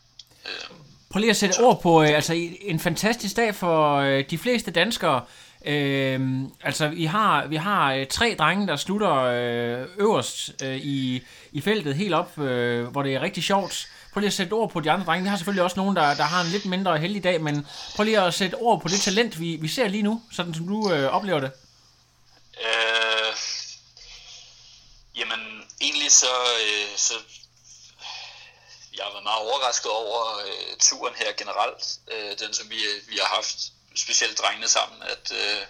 Øh, 0.46 0.78
Prøv 1.10 1.20
lige 1.20 1.30
at 1.30 1.38
sætte 1.38 1.60
ord 1.60 1.82
på, 1.82 2.04
øh, 2.04 2.10
altså 2.10 2.34
en 2.62 2.80
fantastisk 2.80 3.36
dag 3.36 3.56
for 3.56 3.96
øh, 3.96 4.24
de 4.30 4.38
fleste 4.38 4.72
danskere. 4.72 5.26
Øh, 5.66 6.42
altså 6.64 6.88
vi 6.88 7.06
har, 7.06 7.48
vi 7.48 7.56
har 7.56 7.94
øh, 7.94 8.08
tre 8.08 8.36
drenge, 8.40 8.68
der 8.68 8.76
slutter 8.76 9.14
øh, 9.16 9.88
øverst 9.98 10.64
øh, 10.64 10.76
i, 10.78 11.24
i 11.52 11.62
feltet, 11.62 11.96
helt 11.96 12.14
op, 12.14 12.40
øh, 12.40 12.88
hvor 12.88 13.04
det 13.04 13.14
er 13.16 13.22
rigtig 13.22 13.44
sjovt. 13.44 13.88
Prøv 14.14 14.20
lige 14.20 14.28
at 14.28 14.34
sætte 14.34 14.54
ord 14.54 14.72
på 14.72 14.80
de 14.80 14.92
andre 14.92 15.06
drenge. 15.06 15.24
Vi 15.24 15.30
har 15.30 15.38
selvfølgelig 15.38 15.64
også 15.64 15.80
nogen, 15.80 15.96
der, 15.96 16.16
der 16.16 16.24
har 16.24 16.42
en 16.42 16.48
lidt 16.48 16.66
mindre 16.66 16.98
heldig 16.98 17.24
dag, 17.24 17.42
men 17.42 17.68
prøv 17.96 18.04
lige 18.04 18.22
at 18.22 18.34
sætte 18.34 18.56
ord 18.56 18.82
på 18.82 18.88
det 18.88 19.00
talent, 19.02 19.40
vi, 19.40 19.58
vi 19.62 19.68
ser 19.68 19.88
lige 19.88 20.04
nu, 20.04 20.22
sådan 20.32 20.54
som 20.54 20.68
du 20.68 20.94
øh, 20.94 21.10
oplever 21.10 21.40
det. 21.40 21.52
Øh, 22.62 23.34
jamen, 25.18 25.55
egentlig 25.86 26.12
så, 26.12 26.36
øh, 26.62 26.98
så 26.98 27.14
jeg 28.98 29.06
var 29.14 29.22
meget 29.22 29.42
overrasket 29.48 29.92
over 29.92 30.38
øh, 30.46 30.78
turen 30.80 31.16
her 31.16 31.32
generelt. 31.32 31.84
Øh, 32.12 32.40
den, 32.40 32.54
som 32.54 32.70
vi, 32.70 32.80
øh, 32.84 33.10
vi 33.10 33.18
har 33.18 33.36
haft 33.38 33.58
specielt 33.96 34.38
drengene 34.38 34.68
sammen, 34.68 35.04
at 35.04 35.32
øh, 35.32 35.62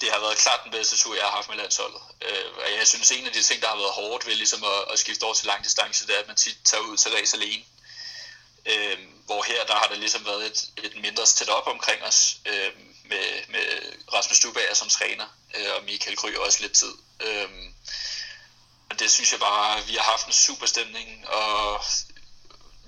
det 0.00 0.08
har 0.12 0.20
været 0.20 0.38
klart 0.38 0.60
den 0.64 0.70
bedste 0.70 0.96
tur, 0.96 1.14
jeg 1.14 1.24
har 1.24 1.30
haft 1.30 1.48
med 1.48 1.56
landsholdet. 1.56 2.00
Øh, 2.22 2.50
og 2.64 2.72
jeg 2.78 2.86
synes, 2.86 3.12
en 3.12 3.26
af 3.26 3.32
de 3.32 3.42
ting, 3.42 3.62
der 3.62 3.68
har 3.68 3.76
været 3.76 3.98
hårdt 4.00 4.26
ved 4.26 4.34
ligesom 4.34 4.64
at, 4.64 4.92
at 4.92 4.98
skifte 4.98 5.24
over 5.24 5.34
til 5.34 5.46
langdistance, 5.46 6.06
det 6.06 6.14
er, 6.14 6.20
at 6.20 6.26
man 6.26 6.36
tit 6.36 6.58
tager 6.64 6.82
ud 6.82 6.96
til 6.96 7.10
race 7.12 7.36
alene. 7.36 7.64
Øh, 8.66 8.98
hvor 9.26 9.42
her, 9.42 9.64
der 9.64 9.74
har 9.74 9.86
der 9.86 9.96
ligesom 9.96 10.26
været 10.26 10.46
et, 10.46 10.70
et 10.84 10.96
mindre 10.96 11.24
op 11.48 11.66
omkring 11.66 12.02
os, 12.02 12.36
øh, 12.46 12.72
med, 13.04 13.26
med 13.48 13.66
Rasmus 14.12 14.36
Stubager 14.36 14.74
som 14.74 14.88
træner, 14.88 15.26
øh, 15.56 15.74
og 15.76 15.84
Michael 15.84 16.16
Kry 16.16 16.34
også 16.34 16.58
lidt 16.62 16.72
tid. 16.72 16.94
Øh, 17.20 17.48
det 18.98 19.10
synes 19.10 19.32
jeg 19.32 19.40
bare, 19.40 19.86
vi 19.86 19.94
har 19.94 20.02
haft 20.02 20.26
en 20.26 20.32
super 20.32 20.66
stemning, 20.66 21.28
og 21.28 21.84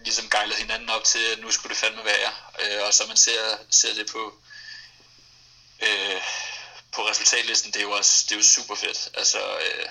ligesom 0.05 0.31
gejlet 0.31 0.57
hinanden 0.57 0.90
op 0.90 1.05
til, 1.05 1.19
at 1.19 1.38
nu 1.38 1.50
skulle 1.50 1.71
det 1.71 1.81
fandme 1.81 2.05
være. 2.05 2.33
Øh, 2.61 2.87
og 2.87 2.95
så 2.95 3.07
man 3.07 3.17
ser, 3.17 3.57
ser 3.71 3.95
det 3.95 4.11
på, 4.12 4.35
øh, 5.81 6.21
på 6.93 7.09
resultatlisten, 7.09 7.73
det 7.73 7.79
er 7.79 7.85
jo 7.85 7.90
også 7.90 8.25
det 8.29 8.33
er 8.33 8.37
jo 8.37 8.43
super 8.43 8.75
fedt. 8.75 9.09
Altså, 9.14 9.59
øh, 9.59 9.88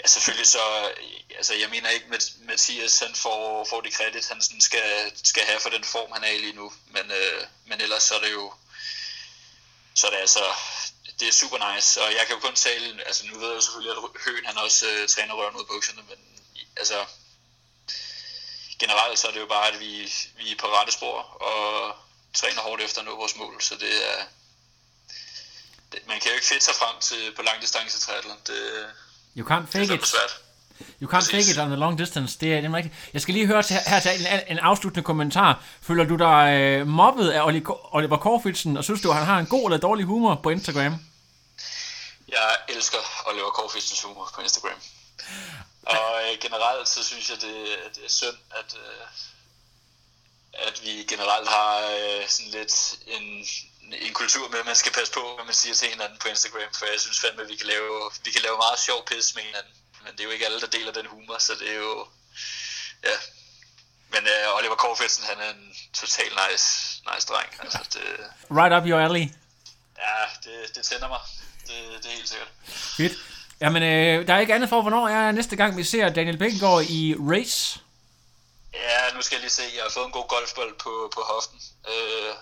ja, 0.00 0.06
selvfølgelig 0.06 0.46
så, 0.46 0.92
altså 1.36 1.54
jeg 1.54 1.70
mener 1.70 1.88
ikke, 1.88 2.06
at 2.12 2.32
Mathias 2.38 2.98
han 2.98 3.14
får, 3.14 3.66
får 3.70 3.80
det 3.80 3.92
kredit, 3.92 4.28
han 4.28 4.42
sådan 4.42 4.60
skal, 4.60 5.12
skal 5.24 5.44
have 5.44 5.60
for 5.60 5.70
den 5.70 5.84
form, 5.84 6.12
han 6.12 6.24
er 6.24 6.30
i 6.30 6.38
lige 6.38 6.52
nu. 6.52 6.72
Men, 6.90 7.10
øh, 7.10 7.46
men 7.66 7.80
ellers 7.80 8.02
så 8.02 8.14
er 8.14 8.20
det 8.20 8.32
jo, 8.32 8.54
så 9.94 10.06
er 10.06 10.10
det 10.10 10.18
altså, 10.18 10.44
det 11.20 11.28
er 11.28 11.32
super 11.32 11.58
nice. 11.66 12.02
Og 12.02 12.08
jeg 12.18 12.26
kan 12.26 12.36
jo 12.36 12.40
kun 12.40 12.54
tale, 12.54 12.86
altså 13.06 13.26
nu 13.26 13.38
ved 13.38 13.52
jeg 13.52 13.62
selvfølgelig, 13.62 13.92
at 13.96 14.22
Høen 14.24 14.46
han 14.46 14.58
også 14.58 14.86
øh, 14.90 15.08
træner 15.08 15.34
røven 15.34 15.56
ud 15.56 15.60
af 15.60 15.66
bukserne, 15.66 16.02
men 16.10 16.18
altså, 16.76 16.98
generelt 18.78 19.18
så 19.18 19.28
er 19.28 19.32
det 19.32 19.40
jo 19.40 19.46
bare, 19.46 19.68
at 19.72 19.80
vi, 19.80 20.12
vi 20.36 20.52
er 20.52 20.56
på 20.60 20.66
rette 20.66 20.92
spor 20.92 21.18
og 21.48 21.96
træner 22.34 22.60
hårdt 22.60 22.82
efter 22.82 22.98
at 23.00 23.04
nå 23.04 23.16
vores 23.16 23.36
mål, 23.36 23.62
så 23.62 23.74
det 23.74 23.94
er, 24.12 24.18
det, 25.92 26.00
man 26.06 26.20
kan 26.20 26.30
jo 26.30 26.34
ikke 26.34 26.46
fedt 26.46 26.62
sig 26.62 26.74
frem 26.74 27.00
til 27.00 27.34
på 27.36 27.42
lang 27.42 27.62
distance 27.62 28.00
triathlon. 28.00 28.40
Det, 28.46 28.86
you 29.36 29.44
can't 29.50 29.66
fake 29.72 29.86
det 29.86 30.02
it. 30.02 30.06
Svært. 30.06 30.45
You 31.02 31.08
can't 31.08 31.30
fake 31.30 31.50
it 31.50 31.58
on 31.58 31.68
the 31.68 31.76
long 31.76 31.98
distance. 31.98 32.38
Det 32.40 32.54
er, 32.54 32.68
er 32.68 32.74
rigtigt. 32.74 32.94
Jeg 33.12 33.20
skal 33.20 33.34
lige 33.34 33.46
høre 33.46 33.62
til, 33.62 33.76
her 33.86 34.00
til 34.00 34.10
en, 34.10 34.40
en 34.48 34.58
afsluttende 34.58 35.04
kommentar. 35.04 35.64
Føler 35.82 36.04
du 36.04 36.16
dig 36.16 36.60
øh, 36.60 36.86
mobbet 36.86 37.30
af 37.30 37.42
Oliver 37.92 38.16
Korfitsen, 38.16 38.76
og 38.76 38.84
synes 38.84 39.00
du, 39.00 39.10
han 39.10 39.24
har 39.24 39.38
en 39.38 39.46
god 39.46 39.64
eller 39.64 39.78
dårlig 39.78 40.06
humor 40.06 40.34
på 40.42 40.50
Instagram? 40.50 40.94
Jeg 42.28 42.56
elsker 42.68 42.98
Oliver 43.26 43.50
Korfitsens 43.50 44.02
humor 44.02 44.30
på 44.34 44.40
Instagram. 44.40 44.80
Og 45.82 46.10
øh, 46.24 46.38
generelt 46.40 46.88
så 46.88 47.04
synes 47.04 47.30
jeg, 47.30 47.40
det, 47.40 47.56
det 47.94 48.04
er 48.04 48.08
synd, 48.20 48.38
at, 48.60 48.70
øh, 48.84 49.06
at 50.68 50.76
vi 50.84 50.92
generelt 51.12 51.48
har 51.48 51.72
øh, 51.96 52.28
sådan 52.28 52.52
lidt 52.58 52.74
en, 53.06 53.46
en 54.06 54.14
kultur 54.14 54.48
med, 54.48 54.58
at 54.58 54.66
man 54.66 54.76
skal 54.76 54.92
passe 54.92 55.12
på, 55.12 55.22
hvad 55.34 55.44
man 55.44 55.54
siger 55.54 55.74
til 55.74 55.88
hinanden 55.88 56.18
på 56.18 56.28
Instagram, 56.28 56.72
for 56.78 56.86
jeg 56.86 57.00
synes 57.00 57.20
fandme, 57.20 57.42
at 57.42 57.48
vi 57.48 57.56
kan 57.56 57.66
lave, 57.66 58.10
vi 58.24 58.30
kan 58.30 58.42
lave 58.42 58.56
meget 58.56 58.78
sjov 58.78 58.98
pis 59.06 59.34
med 59.34 59.42
hinanden, 59.42 59.72
men 60.06 60.12
det 60.12 60.20
er 60.20 60.24
jo 60.24 60.30
ikke 60.30 60.46
alle, 60.46 60.60
der 60.60 60.66
deler 60.66 60.92
den 60.92 61.06
humor, 61.06 61.38
så 61.38 61.52
det 61.60 61.70
er 61.70 61.74
jo, 61.76 62.06
ja. 63.04 63.16
Men 64.12 64.22
øh, 64.26 64.56
Oliver 64.56 64.74
Korfitsen, 64.74 65.24
han 65.24 65.38
er 65.38 65.50
en 65.50 65.76
total 65.92 66.30
nice, 66.42 66.68
nice 67.12 67.26
dreng. 67.26 67.50
Altså, 67.60 67.78
det, 67.92 68.02
right 68.50 68.74
up 68.76 68.86
your 68.90 69.00
alley. 69.00 69.26
Ja, 69.98 70.18
det, 70.44 70.74
det 70.74 70.84
tænder 70.84 71.08
mig. 71.08 71.20
Det, 71.66 72.02
det 72.02 72.10
er 72.10 72.16
helt 72.16 72.28
sikkert. 72.28 72.48
Fedt. 72.96 73.12
Jamen, 73.60 73.82
øh, 73.82 74.26
der 74.26 74.34
er 74.34 74.40
ikke 74.40 74.54
andet 74.54 74.68
for, 74.68 74.82
hvornår 74.82 75.08
er 75.08 75.32
næste 75.32 75.56
gang, 75.56 75.76
vi 75.76 75.84
ser 75.84 76.08
Daniel 76.08 76.38
Bækkegaard 76.38 76.82
i 76.82 77.14
race? 77.18 77.80
Ja, 78.74 79.14
nu 79.14 79.22
skal 79.22 79.36
jeg 79.36 79.40
lige 79.40 79.50
se. 79.50 79.62
Jeg 79.76 79.82
har 79.82 79.90
fået 79.90 80.06
en 80.06 80.12
god 80.12 80.28
golfbold 80.28 80.74
på, 80.78 81.12
på 81.14 81.20
hoften, 81.20 81.60
øh, 81.88 82.34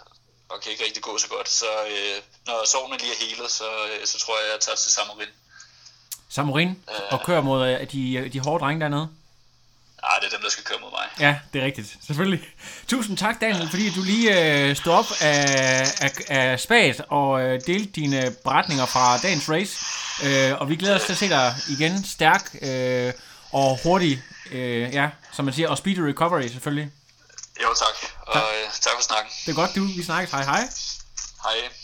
og 0.48 0.60
kan 0.60 0.72
ikke 0.72 0.84
rigtig 0.84 1.02
gå 1.02 1.18
så 1.18 1.28
godt. 1.28 1.48
Så 1.48 1.70
øh, 1.90 2.22
når 2.46 2.64
sovnen 2.64 3.00
lige 3.00 3.12
er 3.12 3.26
helet, 3.26 3.50
så, 3.50 3.86
øh, 3.86 4.06
så 4.06 4.18
tror 4.18 4.40
jeg, 4.40 4.50
jeg 4.52 4.60
tager 4.60 4.76
til 4.76 4.92
Samorin. 4.92 5.28
Samorin? 6.34 6.68
Øh, 6.68 7.00
og 7.10 7.22
kører 7.26 7.40
mod 7.40 7.68
øh, 7.68 7.80
de, 7.92 8.30
de 8.32 8.40
hårde 8.40 8.64
drenge 8.64 8.80
dernede? 8.80 9.08
Nej, 10.02 10.18
det 10.20 10.26
er 10.26 10.30
dem, 10.30 10.42
der 10.42 10.50
skal 10.50 10.64
køre 10.64 10.78
mod 10.80 10.90
mig. 10.90 11.06
Ja, 11.20 11.38
det 11.52 11.60
er 11.60 11.64
rigtigt. 11.64 11.96
Selvfølgelig. 12.06 12.48
Tusind 12.88 13.16
tak, 13.16 13.40
Daniel, 13.40 13.70
fordi 13.70 13.90
du 13.90 14.02
lige 14.02 14.28
øh, 14.40 14.76
stod 14.76 14.92
op 14.92 15.04
af, 15.20 15.86
af, 16.00 16.12
af 16.28 16.60
spaget 16.60 17.00
og 17.08 17.42
øh, 17.42 17.60
delte 17.66 17.92
dine 17.92 18.36
beretninger 18.44 18.86
fra 18.86 19.18
dagens 19.18 19.50
race. 19.50 19.76
Øh, 20.24 20.60
og 20.60 20.68
vi 20.68 20.76
glæder 20.76 20.94
os 20.94 21.02
til 21.04 21.12
at 21.12 21.18
se 21.18 21.28
dig 21.28 21.54
igen 21.68 22.04
stærk 22.04 22.56
øh, 22.62 23.12
og 23.52 23.78
hurtig, 23.82 24.22
øh, 24.50 24.94
ja, 24.94 25.08
som 25.32 25.44
man 25.44 25.54
siger, 25.54 25.68
og 25.68 25.78
speedy 25.78 25.98
recovery 25.98 26.46
selvfølgelig. 26.46 26.90
Jo, 27.62 27.68
tak. 27.78 28.10
Og 28.20 28.34
tak, 28.34 28.42
øh, 28.42 28.70
tak 28.80 28.92
for 28.96 29.02
snakken. 29.02 29.32
Det 29.46 29.50
er 29.52 29.56
godt, 29.56 29.70
du. 29.74 29.84
Vi 29.96 30.02
snakkes. 30.02 30.30
Hej, 30.32 30.44
hej. 30.44 30.68
Hej. 31.42 31.83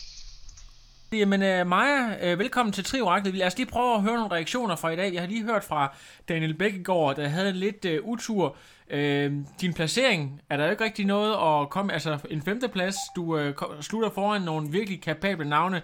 Jamen, 1.12 1.60
uh, 1.60 1.66
Maja, 1.66 2.32
uh, 2.32 2.38
velkommen 2.38 2.72
til 2.72 2.84
Trioraklet. 2.84 3.34
Lad 3.34 3.46
os 3.46 3.56
lige 3.56 3.70
prøve 3.70 3.94
at 3.94 4.02
høre 4.02 4.14
nogle 4.14 4.34
reaktioner 4.34 4.76
fra 4.76 4.90
i 4.90 4.96
dag. 4.96 5.14
Jeg 5.14 5.22
har 5.22 5.28
lige 5.28 5.44
hørt 5.44 5.64
fra 5.64 5.94
Daniel 6.28 6.54
Bækkegaard, 6.54 7.16
der 7.16 7.28
havde 7.28 7.48
en 7.48 7.56
lidt 7.56 7.84
uh, 7.84 8.08
utur. 8.08 8.56
Uh, 8.92 8.98
din 9.60 9.74
placering, 9.74 10.42
er 10.50 10.56
der 10.56 10.70
ikke 10.70 10.84
rigtig 10.84 11.06
noget 11.06 11.62
at 11.62 11.70
komme... 11.70 11.92
Altså, 11.92 12.18
en 12.30 12.42
femteplads, 12.42 12.96
du 13.16 13.22
uh, 13.22 13.54
slutter 13.80 14.10
foran 14.10 14.42
nogle 14.42 14.70
virkelig 14.70 15.02
kapable 15.02 15.48
navne. 15.48 15.82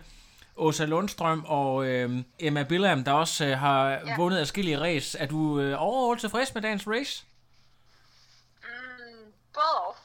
Åsa 0.56 0.84
Lundstrøm 0.84 1.44
og 1.44 1.74
uh, 1.74 2.10
Emma 2.38 2.62
Billam, 2.62 3.04
der 3.04 3.12
også 3.12 3.44
uh, 3.44 3.50
har 3.50 3.90
ja. 3.90 4.16
vundet 4.16 4.38
adskillige 4.38 4.80
race. 4.80 5.18
Er 5.18 5.26
du 5.26 5.38
uh, 5.38 5.82
overordnet 5.82 6.20
tilfreds 6.20 6.54
med 6.54 6.62
dagens 6.62 6.86
race? 6.88 7.24
Mm, 8.62 9.32
både 9.54 9.80
og. 9.86 9.96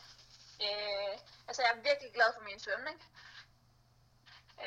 Uh, 0.60 1.20
altså, 1.48 1.62
jeg 1.62 1.72
er 1.74 1.82
virkelig 1.90 2.12
glad 2.14 2.28
for 2.38 2.44
min 2.50 2.60
svømning. 2.60 2.98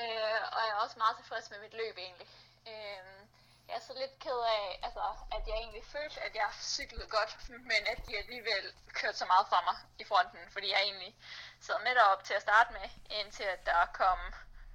Øh, 0.01 0.41
og 0.55 0.61
jeg 0.67 0.73
er 0.75 0.83
også 0.85 0.99
meget 0.99 1.17
tilfreds 1.17 1.51
med 1.51 1.61
mit 1.61 1.75
løb 1.75 1.99
egentlig. 1.99 2.29
Øh, 2.67 3.25
jeg 3.69 3.77
er 3.77 3.81
så 3.81 3.95
lidt 4.03 4.19
ked 4.19 4.41
af, 4.57 4.81
altså, 4.83 5.05
at 5.37 5.49
jeg 5.49 5.55
egentlig 5.55 5.85
følte, 5.85 6.21
at 6.21 6.35
jeg 6.35 6.49
cyklede 6.61 7.09
godt, 7.09 7.49
men 7.49 7.87
at 7.87 8.07
de 8.09 8.19
alligevel 8.19 8.75
kørte 8.93 9.19
så 9.19 9.27
meget 9.27 9.47
fra 9.49 9.61
mig 9.61 9.77
i 9.99 10.05
fronten, 10.05 10.51
fordi 10.51 10.71
jeg 10.71 10.83
egentlig 10.83 11.15
sad 11.61 11.79
med 11.85 11.97
op 11.97 12.25
til 12.25 12.35
at 12.35 12.43
starte 12.43 12.73
med, 12.73 12.89
indtil 13.11 13.45
at 13.45 13.67
der 13.67 13.87
kom 13.87 14.19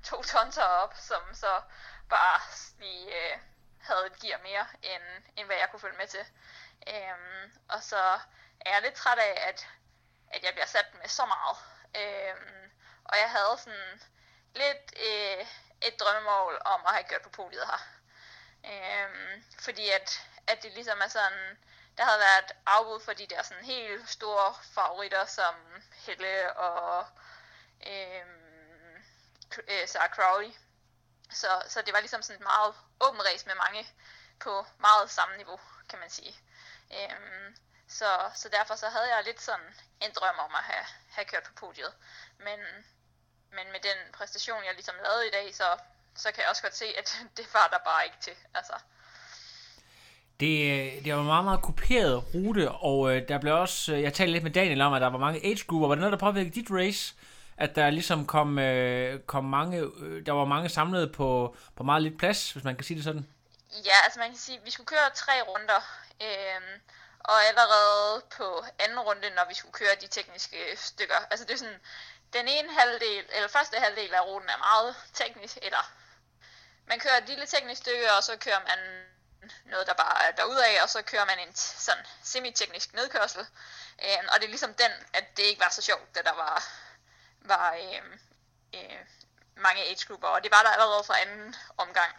to 0.04 0.24
tonser 0.24 0.64
op, 0.64 0.94
som 0.96 1.22
så 1.34 1.62
bare 2.10 2.40
lige 2.80 3.34
øh, 3.34 3.40
havde 3.82 4.06
et 4.06 4.20
gear 4.20 4.40
mere, 4.40 4.68
end, 4.84 5.04
end 5.38 5.46
hvad 5.46 5.58
jeg 5.58 5.70
kunne 5.72 5.80
følge 5.80 5.98
med 5.98 6.08
til. 6.08 6.26
Øhm, 6.88 7.52
og 7.70 7.84
så 7.84 8.20
er 8.60 8.72
jeg 8.74 8.82
lidt 8.82 8.96
træt 8.96 9.18
af, 9.20 9.48
at, 9.50 9.68
at 10.30 10.44
jeg 10.44 10.54
bliver 10.54 10.66
sat 10.66 10.94
med 10.94 11.08
så 11.08 11.26
meget. 11.26 11.58
Øhm, 11.96 12.72
og 13.04 13.18
jeg 13.18 13.30
havde 13.32 13.58
sådan 13.58 14.02
lidt 14.56 14.94
øh, 15.08 15.46
et 15.82 16.00
drømmemål 16.00 16.62
om 16.66 16.82
at 16.86 16.94
have 16.94 17.04
gjort 17.04 17.22
på 17.22 17.30
podiet 17.30 17.66
her. 17.66 17.82
Øhm, 18.66 19.44
fordi 19.60 19.90
at, 19.90 20.22
at 20.48 20.64
det 20.64 20.74
ligesom 20.74 21.02
er 21.02 21.08
sådan, 21.08 21.58
der 21.98 22.04
havde 22.06 22.20
været 22.20 22.52
afbud 22.66 23.00
for 23.00 23.14
de 23.14 23.28
der 23.28 23.44
sådan 23.44 23.64
helt 23.64 24.10
store 24.10 24.56
favoritter 24.74 25.26
som 25.26 25.56
Helle 26.06 26.58
og 26.58 27.08
øhm, 27.88 28.96
øh, 29.68 29.88
Sarah 29.88 30.10
Crowley. 30.10 30.52
Så, 31.32 31.64
så 31.68 31.82
det 31.82 31.94
var 31.94 32.00
ligesom 32.00 32.22
sådan 32.22 32.36
et 32.36 32.44
meget 32.44 32.76
åbent 33.00 33.24
race 33.26 33.46
med 33.46 33.56
mange 33.56 33.88
på 34.40 34.66
meget 34.78 35.12
samme 35.12 35.38
niveau, 35.38 35.60
kan 35.90 36.00
man 36.00 36.10
sige. 36.10 36.40
Øhm, 36.94 37.56
så, 37.88 38.32
så 38.36 38.50
derfor 38.50 38.76
så 38.76 38.90
havde 38.90 39.16
jeg 39.16 39.24
lidt 39.24 39.42
sådan 39.42 39.76
en 40.02 40.12
drøm 40.12 40.40
om 40.40 40.56
at 40.56 40.64
have, 40.64 40.86
have 41.10 41.26
kørt 41.26 41.44
på 41.44 41.54
podiet. 41.54 41.94
Men 42.38 42.60
men 43.58 43.66
med 43.72 43.80
den 43.80 43.98
præstation, 44.14 44.58
jeg 44.68 44.74
ligesom 44.74 44.96
lavede 45.04 45.28
i 45.28 45.32
dag, 45.32 45.56
så, 45.56 45.64
så 46.16 46.32
kan 46.32 46.42
jeg 46.42 46.50
også 46.50 46.62
godt 46.62 46.76
se, 46.76 46.86
at 46.98 47.18
det 47.38 47.46
var 47.54 47.68
der 47.72 47.78
bare 47.86 48.06
ikke 48.06 48.18
til. 48.22 48.34
Altså. 48.54 48.74
Det, 50.40 50.56
det 51.06 51.14
var 51.14 51.20
en 51.20 51.26
meget, 51.26 51.46
meget 51.46 51.62
kuperet 51.62 52.24
rute, 52.34 52.72
og 52.72 53.16
øh, 53.16 53.28
der 53.28 53.38
blev 53.38 53.54
også, 53.56 53.94
øh, 53.94 54.02
jeg 54.02 54.14
talte 54.14 54.32
lidt 54.34 54.44
med 54.44 54.52
Daniel 54.52 54.82
om, 54.82 54.94
at 54.94 55.02
der 55.02 55.10
var 55.10 55.18
mange 55.18 55.46
age 55.46 55.66
grupper. 55.68 55.88
Var 55.88 55.96
det 55.96 56.02
noget, 56.02 56.12
der 56.12 56.26
påvirkede 56.26 56.56
dit 56.56 56.72
race? 56.72 57.16
At 57.58 57.76
der 57.76 57.90
ligesom 57.90 58.28
kom, 58.28 58.60
øh, 58.60 59.20
kom 59.20 59.46
mange, 59.46 59.78
øh, 59.78 60.26
der 60.26 60.32
var 60.32 60.46
mange 60.46 60.70
samlet 60.70 61.12
på, 61.12 61.56
på 61.76 61.84
meget 61.84 62.04
lidt 62.04 62.20
plads, 62.20 62.52
hvis 62.52 62.64
man 62.64 62.76
kan 62.76 62.84
sige 62.84 62.96
det 62.96 63.04
sådan? 63.04 63.28
Ja, 63.86 63.98
altså 64.04 64.20
man 64.20 64.30
kan 64.30 64.38
sige, 64.38 64.58
at 64.58 64.66
vi 64.66 64.72
skulle 64.72 64.88
køre 64.88 65.10
tre 65.16 65.34
runder, 65.48 65.82
øh, 66.22 66.62
og 67.20 67.38
allerede 67.50 68.24
på 68.38 68.66
anden 68.80 69.00
runde, 69.00 69.30
når 69.36 69.46
vi 69.50 69.56
skulle 69.56 69.74
køre 69.74 69.96
de 70.02 70.08
tekniske 70.08 70.58
stykker, 70.76 71.20
altså 71.32 71.46
det 71.46 71.54
er 71.54 71.58
sådan, 71.58 71.82
den 72.34 72.48
ene 72.48 72.74
halvdel, 72.74 73.26
eller 73.30 73.48
første 73.48 73.80
halvdel 73.80 74.14
af 74.14 74.26
ruten 74.26 74.50
er 74.50 74.58
meget 74.58 74.96
teknisk, 75.14 75.58
eller 75.62 75.92
man 76.86 77.00
kører 77.00 77.18
et 77.18 77.28
lille 77.28 77.46
teknisk 77.46 77.82
stykke, 77.82 78.14
og 78.14 78.24
så 78.24 78.38
kører 78.38 78.60
man 78.68 79.06
noget, 79.66 79.88
der 79.88 79.94
bare 79.94 80.28
er 80.28 80.32
derudaf, 80.32 80.84
og 80.84 80.90
så 80.90 81.02
kører 81.02 81.26
man 81.26 81.40
en 81.40 81.56
sådan 81.56 82.06
semi-teknisk 82.24 82.94
nedkørsel. 82.94 83.48
Øh, 84.04 84.18
og 84.28 84.40
det 84.40 84.44
er 84.44 84.50
ligesom 84.50 84.74
den, 84.74 84.92
at 85.14 85.38
det 85.38 85.44
ikke 85.44 85.62
var 85.62 85.70
så 85.70 85.82
sjovt, 85.82 86.16
da 86.16 86.22
der 86.22 86.34
var, 86.34 86.64
var 87.40 87.74
øh, 87.74 88.02
øh, 88.76 89.00
mange 89.56 89.82
age-grupper, 89.82 90.28
og 90.28 90.44
det 90.44 90.52
var 90.52 90.64
der 90.64 90.70
allerede 90.70 91.04
fra 91.04 91.22
anden 91.22 91.56
omgang. 91.78 92.16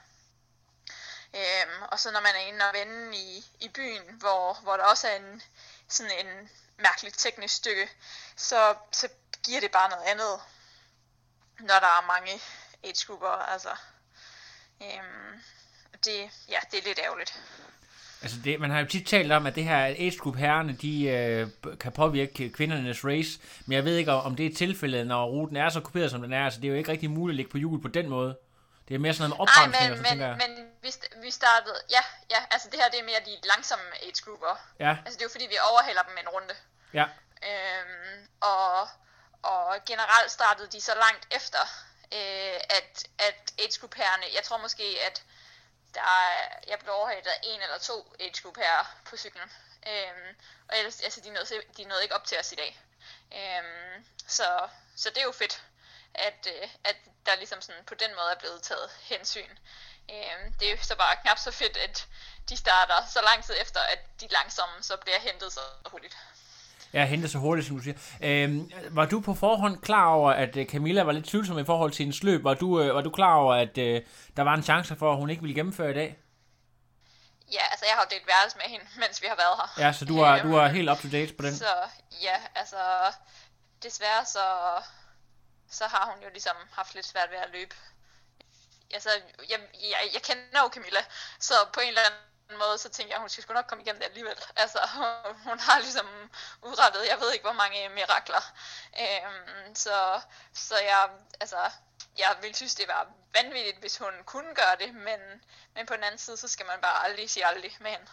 Øhm, 1.35 1.83
og 1.83 2.01
så 2.01 2.11
når 2.11 2.21
man 2.21 2.35
er 2.35 2.41
inde 2.41 2.69
og 2.69 2.75
vende 2.75 3.17
i, 3.19 3.45
i 3.61 3.69
byen, 3.69 4.15
hvor, 4.15 4.55
hvor 4.63 4.77
der 4.77 4.85
også 4.85 5.09
er 5.09 5.17
en, 5.17 5.43
sådan 5.89 6.27
en 6.27 6.51
mærkeligt 6.83 7.19
teknisk 7.19 7.55
stykke, 7.55 7.89
så, 8.37 8.75
så 8.93 9.09
giver 9.45 9.61
det 9.61 9.71
bare 9.71 9.91
noget 9.91 10.05
andet 10.05 10.41
når 11.61 11.79
der 11.81 11.87
er 11.87 12.07
mange 12.07 12.33
age-grupper. 12.85 13.53
Altså, 13.53 13.69
øhm, 14.83 15.41
det, 16.05 16.17
ja, 16.49 16.59
det 16.71 16.79
er 16.79 16.85
lidt 16.87 17.01
ærgerligt. 17.05 17.41
Altså 18.23 18.39
det, 18.45 18.61
man 18.61 18.71
har 18.71 18.81
jo 18.81 18.87
tit 18.87 19.07
talt 19.07 19.33
om, 19.33 19.47
at 19.47 19.55
det 19.55 19.65
her 19.65 19.85
age 19.85 20.19
group 20.19 20.37
herrerne, 20.37 20.73
de 20.73 21.05
øh, 21.05 21.49
kan 21.81 21.93
påvirke 21.93 22.51
kvindernes 22.51 23.05
race, 23.05 23.41
men 23.67 23.73
jeg 23.77 23.85
ved 23.85 23.97
ikke, 23.97 24.13
om 24.13 24.37
det 24.37 24.47
er 24.47 24.55
tilfældet, 24.55 25.07
når 25.07 25.27
ruten 25.27 25.57
er 25.57 25.69
så 25.69 25.81
kuperet, 25.81 26.11
som 26.11 26.23
den 26.23 26.33
er. 26.33 26.45
Altså 26.45 26.61
det 26.61 26.67
er 26.67 26.73
jo 26.73 26.79
ikke 26.79 26.93
rigtig 26.93 27.11
muligt 27.11 27.35
at 27.35 27.37
lægge 27.37 27.51
på 27.51 27.59
hjul 27.59 27.83
på 27.83 27.89
den 27.89 28.09
måde. 28.09 28.39
Det 28.89 28.95
er 28.95 28.99
mere 28.99 29.15
sådan 29.15 29.31
noget 29.31 29.41
med 29.41 29.57
Nej, 29.57 29.89
men, 29.89 29.97
så 29.97 30.03
men, 30.03 30.11
tænker 30.11 30.27
jeg. 30.27 30.37
men 30.43 30.53
vi, 30.83 30.91
vi 31.25 31.31
startede, 31.31 31.77
ja, 31.91 32.03
ja, 32.31 32.41
altså 32.51 32.69
det 32.73 32.79
her 32.81 32.89
det 32.93 33.01
er 33.01 33.05
mere 33.05 33.21
de 33.31 33.35
langsomme 33.53 33.85
age 34.05 34.21
grupper. 34.25 34.55
Ja, 34.81 34.93
Altså 35.05 35.17
det 35.17 35.23
er 35.25 35.29
jo 35.29 35.35
fordi, 35.37 35.47
vi 35.55 35.59
overhælder 35.71 36.03
dem 36.03 36.17
en 36.23 36.29
runde 36.37 36.55
ja. 36.95 37.05
Øhm, 37.49 38.29
og, 38.41 38.89
og 39.43 39.79
generelt 39.87 40.31
startede 40.31 40.69
de 40.69 40.81
så 40.81 40.95
langt 40.95 41.27
efter, 41.31 41.61
øh, 42.13 42.61
at, 42.71 43.09
at 43.19 43.53
age 43.59 43.81
group 43.81 43.99
jeg 44.35 44.43
tror 44.45 44.57
måske, 44.57 44.99
at 45.07 45.23
der 45.95 46.01
er, 46.01 46.59
jeg 46.69 46.79
blev 46.79 46.95
overhældet 46.95 47.31
af 47.31 47.41
en 47.43 47.63
eller 47.63 47.79
to 47.79 48.15
age 48.21 48.43
group 48.43 48.59
på 49.05 49.17
cyklen. 49.17 49.53
Øhm, 49.87 50.37
og 50.69 50.79
ellers, 50.79 51.01
altså 51.01 51.21
de 51.21 51.31
nåede, 51.31 51.63
de 51.77 51.85
nåede 51.85 52.03
ikke 52.03 52.15
op 52.15 52.25
til 52.25 52.39
os 52.39 52.53
i 52.53 52.55
dag. 52.55 52.81
Øhm, 53.35 54.07
så, 54.27 54.69
så 54.97 55.11
det 55.11 55.19
er 55.19 55.25
jo 55.25 55.33
fedt, 55.33 55.63
at, 56.15 56.47
øh, 56.47 56.69
at 56.85 56.97
der 57.27 57.35
ligesom 57.37 57.61
sådan 57.61 57.85
på 57.85 57.95
den 57.95 58.15
måde 58.15 58.31
er 58.31 58.39
blevet 58.39 58.63
taget 58.63 58.91
hensyn. 59.03 59.51
Øhm, 60.11 60.53
det 60.53 60.69
er 60.69 60.77
jo 60.77 60.83
så 60.83 60.97
bare 60.97 61.17
knap 61.17 61.39
så 61.39 61.51
fedt, 61.51 61.77
at 61.77 62.09
de 62.49 62.57
starter 62.57 63.07
så 63.07 63.23
lang 63.23 63.45
tid 63.45 63.55
efter, 63.61 63.81
at 63.81 64.21
de 64.21 64.29
langsomme 64.29 64.83
så 64.83 64.97
bliver 64.97 65.19
hentet 65.19 65.53
så 65.53 65.61
hurtigt. 65.87 66.17
Ja, 66.93 67.05
hente 67.05 67.29
så 67.29 67.39
hurtigt, 67.39 67.67
som 67.67 67.77
du 67.77 67.83
siger. 67.83 67.97
Øhm, 68.23 68.71
var 68.91 69.05
du 69.07 69.21
på 69.21 69.35
forhånd 69.35 69.81
klar 69.81 70.07
over, 70.07 70.31
at 70.33 70.57
øh, 70.57 70.67
Camilla 70.67 71.03
var 71.03 71.13
lidt 71.13 71.27
tvivlsom 71.27 71.59
i 71.59 71.65
forhold 71.65 71.91
til 71.93 72.03
hendes 72.05 72.23
løb? 72.23 72.45
Var 72.45 72.55
du, 72.55 72.81
øh, 72.81 72.95
var 72.95 73.01
du 73.01 73.11
klar 73.11 73.35
over, 73.35 73.55
at 73.55 73.79
øh, 73.79 74.03
der 74.37 74.43
var 74.43 74.55
en 74.55 74.63
chance 74.63 74.97
for, 74.97 75.13
at 75.13 75.17
hun 75.19 75.31
ikke 75.31 75.43
ville 75.43 75.55
gennemføre 75.55 75.91
i 75.91 75.95
dag? 75.95 76.17
Ja, 77.53 77.63
altså 77.71 77.85
jeg 77.87 77.95
har 77.95 78.03
jo 78.03 78.09
delt 78.15 78.27
værelse 78.27 78.57
med 78.57 78.67
hende, 78.67 78.87
mens 78.97 79.23
vi 79.23 79.27
har 79.27 79.37
været 79.37 79.57
her. 79.61 79.87
Ja, 79.87 79.93
så 79.93 80.05
du 80.05 80.19
er, 80.19 80.43
du 80.43 80.55
er 80.55 80.65
Øhm, 80.65 80.75
helt 80.75 80.91
up 80.91 80.99
to 80.99 81.09
date 81.09 81.35
på 81.35 81.43
den. 81.47 81.55
Så 81.57 81.73
ja, 82.23 82.37
altså 82.55 82.77
desværre 83.83 84.25
så, 84.25 84.45
så 85.71 85.85
har 85.85 86.11
hun 86.11 86.23
jo 86.25 86.29
ligesom 86.31 86.57
haft 86.73 86.95
lidt 86.95 87.07
svært 87.07 87.31
ved 87.31 87.39
at 87.39 87.51
løbe. 87.53 87.75
Altså, 88.95 89.11
jeg, 89.51 89.59
jeg, 89.75 90.01
jeg 90.15 90.23
kender 90.23 90.61
jo 90.65 90.69
Camilla, 90.75 91.01
så 91.41 91.55
på 91.75 91.81
en 91.81 91.89
eller 91.89 92.01
anden 92.07 92.21
måde, 92.59 92.79
så 92.79 92.89
tænker 92.89 93.11
jeg, 93.13 93.17
at 93.17 93.21
hun 93.21 93.29
skal 93.29 93.43
sgu 93.43 93.53
nok 93.55 93.67
komme 93.69 93.83
igennem 93.85 94.01
det 94.01 94.09
alligevel. 94.09 94.39
Altså, 94.57 94.81
hun 95.49 95.59
har 95.59 95.79
ligesom 95.79 96.07
udrettet, 96.63 97.03
jeg 97.13 97.19
ved 97.21 97.33
ikke 97.33 97.47
hvor 97.49 97.59
mange 97.63 97.79
mirakler. 97.99 98.45
Øhm, 99.03 99.75
så, 99.75 99.97
så 100.53 100.75
jeg, 100.91 101.03
altså, 101.41 101.61
jeg 102.19 102.31
ville 102.43 102.57
synes, 102.57 102.75
det 102.75 102.89
var 102.89 103.03
vanvittigt, 103.39 103.79
hvis 103.81 103.99
hun 103.99 104.15
kunne 104.25 104.53
gøre 104.55 104.77
det, 104.83 104.95
men, 104.95 105.21
men 105.75 105.87
på 105.87 105.95
den 105.95 106.05
anden 106.05 106.19
side, 106.19 106.37
så 106.37 106.49
skal 106.49 106.67
man 106.67 106.79
bare 106.83 107.05
aldrig 107.07 107.31
sige 107.31 107.47
aldrig 107.47 107.73
med 107.81 107.91
hende. 107.91 108.11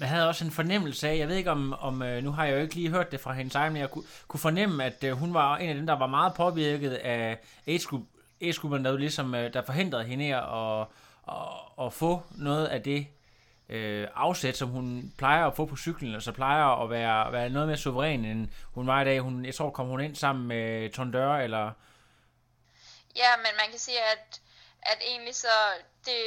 Jeg 0.00 0.08
havde 0.08 0.28
også 0.28 0.44
en 0.44 0.50
fornemmelse 0.50 1.08
af, 1.08 1.16
jeg 1.16 1.28
ved 1.28 1.36
ikke 1.36 1.50
om, 1.50 1.72
om 1.72 2.02
øh, 2.02 2.24
nu 2.24 2.32
har 2.32 2.44
jeg 2.44 2.54
jo 2.54 2.58
ikke 2.58 2.74
lige 2.74 2.90
hørt 2.90 3.12
det 3.12 3.20
fra 3.20 3.32
hendes 3.32 3.54
egen, 3.54 3.72
men 3.72 3.82
jeg 3.82 3.90
kunne, 3.90 4.04
kunne 4.28 4.40
fornemme, 4.40 4.84
at 4.84 5.04
øh, 5.04 5.12
hun 5.12 5.34
var 5.34 5.56
en 5.56 5.68
af 5.68 5.74
dem, 5.74 5.86
der 5.86 5.98
var 5.98 6.06
meget 6.06 6.34
påvirket 6.34 6.92
af 6.92 7.38
age 7.66 7.86
group, 7.88 8.02
age 8.40 8.54
der, 8.62 8.96
ligesom, 8.96 9.34
øh, 9.34 9.52
der 9.52 9.62
forhindrede 9.62 10.04
hende 10.04 10.26
i 10.26 10.30
at, 10.30 10.38
at, 10.38 10.86
at, 11.28 11.86
at 11.86 11.92
få 11.92 12.22
noget 12.30 12.66
af 12.66 12.82
det 12.82 13.06
øh, 13.68 14.08
afsæt, 14.14 14.56
som 14.56 14.68
hun 14.68 15.12
plejer 15.18 15.46
at 15.46 15.56
få 15.56 15.66
på 15.66 15.76
cyklen, 15.76 16.14
og 16.14 16.22
så 16.22 16.32
plejer 16.32 16.82
at 16.82 16.90
være, 16.90 17.32
være 17.32 17.48
noget 17.48 17.68
mere 17.68 17.76
suveræn, 17.78 18.24
end 18.24 18.48
hun 18.74 18.86
var 18.86 19.00
i 19.00 19.04
dag. 19.04 19.20
Hun, 19.20 19.44
jeg 19.44 19.54
tror, 19.54 19.70
kom 19.70 19.86
hun 19.86 20.00
ind 20.00 20.16
sammen 20.16 20.46
med 20.46 20.90
Tondør, 20.92 21.32
eller... 21.36 21.72
Ja, 23.16 23.36
men 23.36 23.52
man 23.60 23.70
kan 23.70 23.78
sige, 23.78 24.00
at, 24.12 24.40
at 24.82 24.98
egentlig 25.06 25.34
så 25.36 25.54
det, 26.04 26.18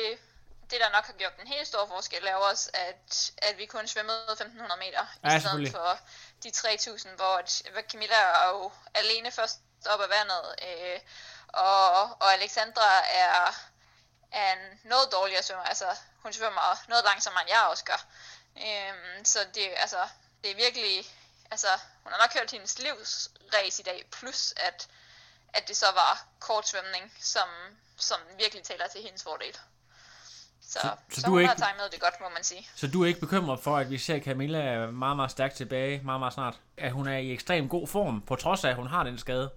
det, 0.72 0.80
der 0.80 0.96
nok 0.96 1.06
har 1.06 1.14
gjort 1.14 1.38
den 1.40 1.48
helt 1.48 1.68
store 1.68 1.88
forskel, 1.88 2.28
er 2.28 2.36
også, 2.36 2.70
at, 2.74 3.32
at 3.38 3.58
vi 3.58 3.66
kun 3.66 3.88
svømmede 3.88 4.18
1500 4.32 4.80
meter, 4.80 5.04
Ja, 5.24 5.38
i 5.38 5.40
stedet 5.40 5.72
for 5.72 5.98
de 6.44 6.50
3000, 6.52 7.14
hvor, 7.16 7.38
at- 7.40 7.62
hvor 7.74 7.82
Camilla 7.92 8.16
er 8.16 8.50
jo 8.54 8.72
alene 8.96 9.32
først 9.32 9.60
op 9.94 10.00
ad 10.06 10.10
vandet, 10.18 10.44
øh, 10.68 11.00
og, 11.48 12.04
og 12.24 12.34
Alexandra 12.38 12.90
er, 13.26 13.38
er 14.32 14.54
en 14.54 14.80
noget 14.84 15.08
dårligere 15.12 15.44
svømmer, 15.44 15.64
altså 15.64 15.86
hun 16.24 16.34
svømmer 16.34 16.88
noget 16.90 17.04
langsommere, 17.06 17.42
end 17.44 17.50
jeg 17.50 17.62
også 17.72 17.84
gør. 17.86 18.02
Øhm, 18.58 19.26
så 19.26 19.40
det, 19.56 19.68
altså, 19.78 19.98
det 20.44 20.52
er 20.52 20.56
virkelig, 20.56 21.06
altså 21.52 21.68
hun 22.04 22.12
har 22.14 22.20
nok 22.24 22.32
kørt 22.38 22.52
hendes 22.52 22.80
livsrace 22.80 23.82
i 23.82 23.86
dag, 23.86 24.04
plus 24.12 24.54
at, 24.58 24.88
at 25.54 25.68
det 25.68 25.78
så 25.78 25.86
var 25.86 26.26
kort 26.40 26.68
svømning, 26.68 27.14
som, 27.20 27.48
som 27.98 28.20
virkelig 28.38 28.64
taler 28.64 28.88
til 28.88 29.02
hendes 29.02 29.24
fordel. 29.24 29.58
Så, 30.62 30.80
så, 30.80 30.90
så 31.12 31.22
så 31.22 31.28
du 31.28 31.32
hun 31.32 31.42
er 31.42 31.46
har 31.46 31.54
ikke- 31.54 31.66
timet 31.66 31.92
det 31.92 32.02
godt, 32.02 32.22
må 32.22 32.30
man 32.30 32.44
sige. 32.44 32.70
Så 32.76 32.88
du 32.88 33.04
er 33.04 33.08
ikke 33.08 33.20
bekymret 33.20 33.60
for, 33.64 33.78
at 33.78 33.90
vi 33.90 33.98
ser 33.98 34.20
Camilla 34.20 34.86
meget, 34.86 35.16
meget 35.16 35.32
stærkt 35.32 35.56
tilbage, 35.56 36.02
meget, 36.04 36.20
meget 36.20 36.34
snart? 36.34 36.56
At 36.78 36.92
hun 36.92 37.08
er 37.08 37.18
i 37.18 37.32
ekstrem 37.34 37.70
god 37.70 37.88
form, 37.88 38.22
på 38.22 38.36
trods 38.36 38.64
af, 38.64 38.70
at 38.70 38.76
hun 38.76 38.88
har 38.88 39.04
den 39.04 39.18
skade? 39.20 39.52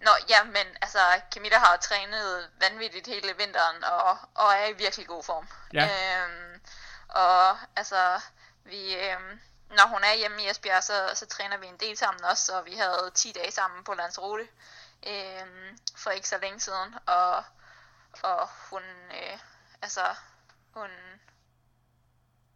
Nå, 0.00 0.10
ja, 0.28 0.44
men 0.44 0.66
altså, 0.82 1.20
Camilla 1.34 1.58
har 1.58 1.72
jo 1.72 1.78
trænet 1.82 2.50
vanvittigt 2.60 3.06
hele 3.06 3.36
vinteren, 3.36 3.84
og, 3.84 4.18
og 4.34 4.52
er 4.54 4.66
i 4.66 4.72
virkelig 4.72 5.06
god 5.06 5.22
form. 5.24 5.48
Ja. 5.72 5.88
Øhm, 6.24 6.60
og 7.08 7.58
altså, 7.76 8.20
vi, 8.64 8.94
øhm, 8.94 9.40
når 9.70 9.86
hun 9.86 10.04
er 10.04 10.14
hjemme 10.14 10.42
i 10.42 10.50
Esbjerg, 10.50 10.84
så, 10.84 11.10
så 11.14 11.26
træner 11.26 11.56
vi 11.56 11.66
en 11.66 11.76
del 11.76 11.96
sammen 11.96 12.24
også, 12.24 12.58
og 12.58 12.64
vi 12.66 12.74
havde 12.74 13.10
10 13.14 13.32
dage 13.32 13.50
sammen 13.52 13.84
på 13.84 13.94
Lanzarote 13.94 14.48
øhm, 15.06 15.78
for 15.96 16.10
ikke 16.10 16.28
så 16.28 16.38
længe 16.38 16.60
siden, 16.60 16.94
og, 17.06 17.44
og 18.22 18.48
hun, 18.70 18.82
øh, 19.10 19.38
altså, 19.82 20.14
hun, 20.74 20.90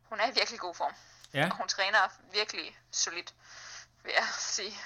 hun 0.09 0.21
er 0.21 0.27
i 0.27 0.35
virkelig 0.35 0.61
god 0.61 0.75
form, 0.75 0.95
Ja. 1.35 1.49
og 1.51 1.57
hun 1.57 1.69
træner 1.69 2.09
virkelig 2.33 2.79
solidt, 2.91 3.35
vil 4.03 4.13
jeg 4.13 4.27
sige. 4.39 4.81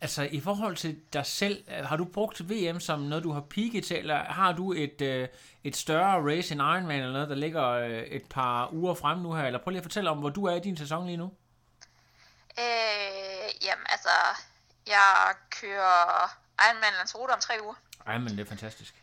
Altså, 0.00 0.22
i 0.22 0.40
forhold 0.40 0.76
til 0.76 1.00
dig 1.12 1.26
selv, 1.26 1.64
øh, 1.68 1.84
har 1.84 1.96
du 1.96 2.04
brugt 2.04 2.50
VM 2.50 2.80
som 2.80 3.00
noget, 3.00 3.24
du 3.24 3.32
har 3.32 3.40
peaked 3.40 3.82
til, 3.82 3.96
eller 3.96 4.24
har 4.24 4.52
du 4.52 4.72
et, 4.72 5.00
øh, 5.00 5.28
et 5.64 5.76
større 5.76 6.34
race 6.34 6.54
en 6.54 6.60
Ironman, 6.60 7.00
eller 7.00 7.12
noget, 7.12 7.28
der 7.28 7.34
ligger 7.34 7.68
øh, 7.68 7.90
et 7.90 8.28
par 8.30 8.72
uger 8.72 8.94
frem 8.94 9.18
nu 9.18 9.32
her? 9.34 9.44
Eller 9.44 9.58
prøv 9.62 9.70
lige 9.70 9.78
at 9.78 9.84
fortælle 9.84 10.10
om, 10.10 10.18
hvor 10.18 10.30
du 10.30 10.44
er 10.44 10.54
i 10.54 10.60
din 10.60 10.76
sæson 10.76 11.06
lige 11.06 11.16
nu. 11.16 11.32
Øh, 12.58 13.64
jamen 13.66 13.86
altså, 13.88 14.16
jeg 14.86 15.34
kører 15.50 16.36
Ironman 16.64 16.92
Lanzarote 16.98 17.30
om 17.30 17.40
tre 17.40 17.54
uger. 17.62 17.74
Men 18.18 18.28
det 18.28 18.40
er 18.40 18.48
fantastisk. 18.48 18.94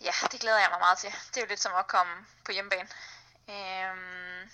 Ja, 0.00 0.12
det 0.32 0.40
glæder 0.40 0.58
jeg 0.58 0.68
mig 0.70 0.78
meget 0.80 0.98
til. 0.98 1.10
Det 1.28 1.36
er 1.36 1.40
jo 1.40 1.46
lidt 1.48 1.60
som 1.60 1.72
at 1.78 1.86
komme 1.86 2.12
på 2.44 2.52
hjemmebane. 2.52 2.88
Øhm, 3.48 4.50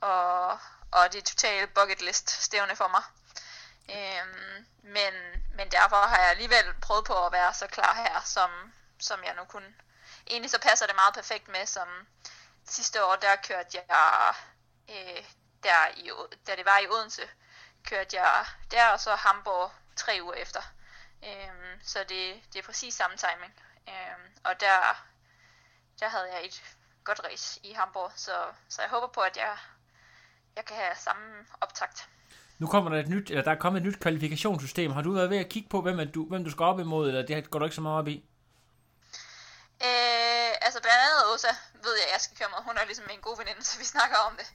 og, 0.00 0.50
og 0.96 1.02
det 1.12 1.18
er 1.18 1.22
totalt 1.22 1.74
bucket 1.74 2.02
list 2.02 2.30
stævne 2.30 2.76
for 2.76 2.88
mig. 2.88 3.02
Øhm, 3.90 4.66
men, 4.82 5.14
men 5.54 5.70
derfor 5.70 5.96
har 5.96 6.18
jeg 6.18 6.30
alligevel 6.30 6.74
prøvet 6.82 7.04
på 7.04 7.26
at 7.26 7.32
være 7.32 7.54
så 7.54 7.66
klar 7.66 7.94
her, 7.94 8.20
som, 8.24 8.72
som 9.00 9.24
jeg 9.24 9.34
nu 9.34 9.44
kunne. 9.44 9.74
Egentlig 10.26 10.50
så 10.50 10.58
passer 10.58 10.86
det 10.86 10.94
meget 10.94 11.14
perfekt 11.14 11.48
med, 11.48 11.66
som 11.66 11.88
sidste 12.64 13.04
år, 13.04 13.16
der 13.16 13.36
kørte 13.36 13.78
jeg, 13.88 14.34
øh, 14.88 15.24
der 15.62 15.88
i, 15.96 16.10
da 16.46 16.56
det 16.56 16.64
var 16.64 16.78
i 16.78 16.88
Odense, 16.88 17.30
kørte 17.84 18.16
jeg 18.16 18.46
der, 18.70 18.88
og 18.88 19.00
så 19.00 19.14
Hamburg 19.14 19.72
tre 19.96 20.18
uger 20.22 20.34
efter. 20.34 20.62
Øhm, 21.24 21.80
så 21.84 21.98
det, 21.98 22.42
det 22.52 22.58
er 22.58 22.62
præcis 22.62 22.94
samme 22.94 23.16
timing. 23.16 23.54
Øhm, 23.88 24.36
og 24.44 24.60
der, 24.60 25.06
der 26.00 26.08
havde 26.08 26.32
jeg 26.32 26.46
et 26.46 26.62
godt 27.04 27.20
race 27.24 27.60
i 27.62 27.72
Hamburg, 27.72 28.12
så, 28.16 28.52
så 28.68 28.82
jeg 28.82 28.90
håber 28.90 29.06
på, 29.06 29.20
at 29.20 29.36
jeg, 29.36 29.58
jeg 30.56 30.64
kan 30.64 30.76
have 30.76 30.96
samme 30.96 31.46
optakt. 31.60 32.08
Nu 32.62 32.68
kommer 32.68 32.90
der 32.90 32.98
et 32.98 33.08
nyt, 33.08 33.30
eller 33.30 33.42
der 33.42 33.50
er 33.50 33.62
kommet 33.64 33.80
et 33.80 33.86
nyt 33.86 34.00
kvalifikationssystem. 34.00 34.90
Har 34.92 35.02
du 35.02 35.12
været 35.12 35.30
ved 35.30 35.38
at 35.38 35.48
kigge 35.48 35.68
på, 35.68 35.80
hvem, 35.80 36.00
er 36.00 36.04
du, 36.04 36.28
hvem 36.28 36.44
du 36.44 36.50
skal 36.50 36.64
op 36.64 36.80
imod, 36.80 37.08
eller 37.08 37.22
det 37.26 37.50
går 37.50 37.58
du 37.58 37.64
ikke 37.64 37.74
så 37.74 37.80
meget 37.80 37.98
op 37.98 38.08
i? 38.08 38.16
Øh, 39.88 40.52
altså 40.66 40.78
blandt 40.84 41.00
andet 41.04 41.22
Åsa 41.32 41.52
ved 41.84 41.94
jeg, 42.00 42.06
at 42.08 42.12
jeg 42.12 42.20
skal 42.20 42.36
køre 42.38 42.50
mod. 42.52 42.62
Hun 42.68 42.76
er 42.76 42.84
ligesom 42.84 43.08
en 43.10 43.20
god 43.28 43.36
veninde, 43.38 43.64
så 43.64 43.78
vi 43.78 43.84
snakker 43.84 44.16
om 44.28 44.34
det. 44.40 44.48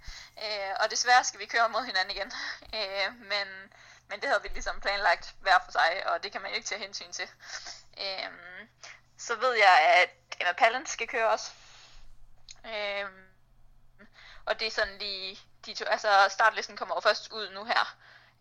Øh, 0.43 0.74
og 0.82 0.91
desværre 0.91 1.24
skal 1.24 1.39
vi 1.39 1.46
køre 1.46 1.70
mod 1.70 1.84
hinanden 1.89 2.15
igen. 2.15 2.32
Øh, 2.78 3.08
men, 3.32 3.48
men 4.10 4.17
det 4.20 4.28
havde 4.30 4.43
vi 4.43 4.50
ligesom 4.58 4.80
planlagt 4.86 5.36
hver 5.41 5.60
for 5.65 5.72
sig, 5.72 5.89
og 6.10 6.24
det 6.24 6.32
kan 6.32 6.41
man 6.41 6.52
jo 6.52 6.56
ikke 6.56 6.67
tage 6.67 6.82
hensyn 6.86 7.12
til. 7.12 7.28
Øh, 8.04 8.30
så 9.17 9.34
ved 9.36 9.54
jeg, 9.65 9.76
at 10.02 10.10
Emma 10.41 10.54
Pallen 10.62 10.86
skal 10.86 11.08
køre 11.08 11.30
også. 11.30 11.50
Øh, 12.72 13.06
og 14.46 14.60
det 14.60 14.67
er 14.67 14.72
sådan 14.72 14.98
lige, 15.00 15.39
de 15.68 15.74
to, 15.74 15.86
altså 15.86 16.28
startlisten 16.30 16.78
kommer 16.78 16.96
jo 16.96 17.00
først 17.00 17.32
ud 17.32 17.50
nu 17.50 17.64
her. 17.64 17.98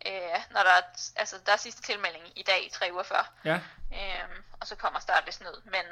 Øh, 0.07 0.41
når 0.51 0.63
der 0.63 0.71
er, 0.71 0.83
altså 1.17 1.39
der 1.47 1.53
er 1.53 1.57
sidste 1.57 1.83
tilmelding 1.83 2.39
i 2.39 2.43
dag, 2.43 2.71
tre 2.73 2.89
uger 2.93 3.03
før. 3.03 3.33
Ja. 3.45 3.61
Øhm, 3.93 4.45
og 4.61 4.67
så 4.67 4.77
kommer 4.77 5.01
startlisten 5.01 5.47
ud. 5.47 5.63
Men, 5.65 5.85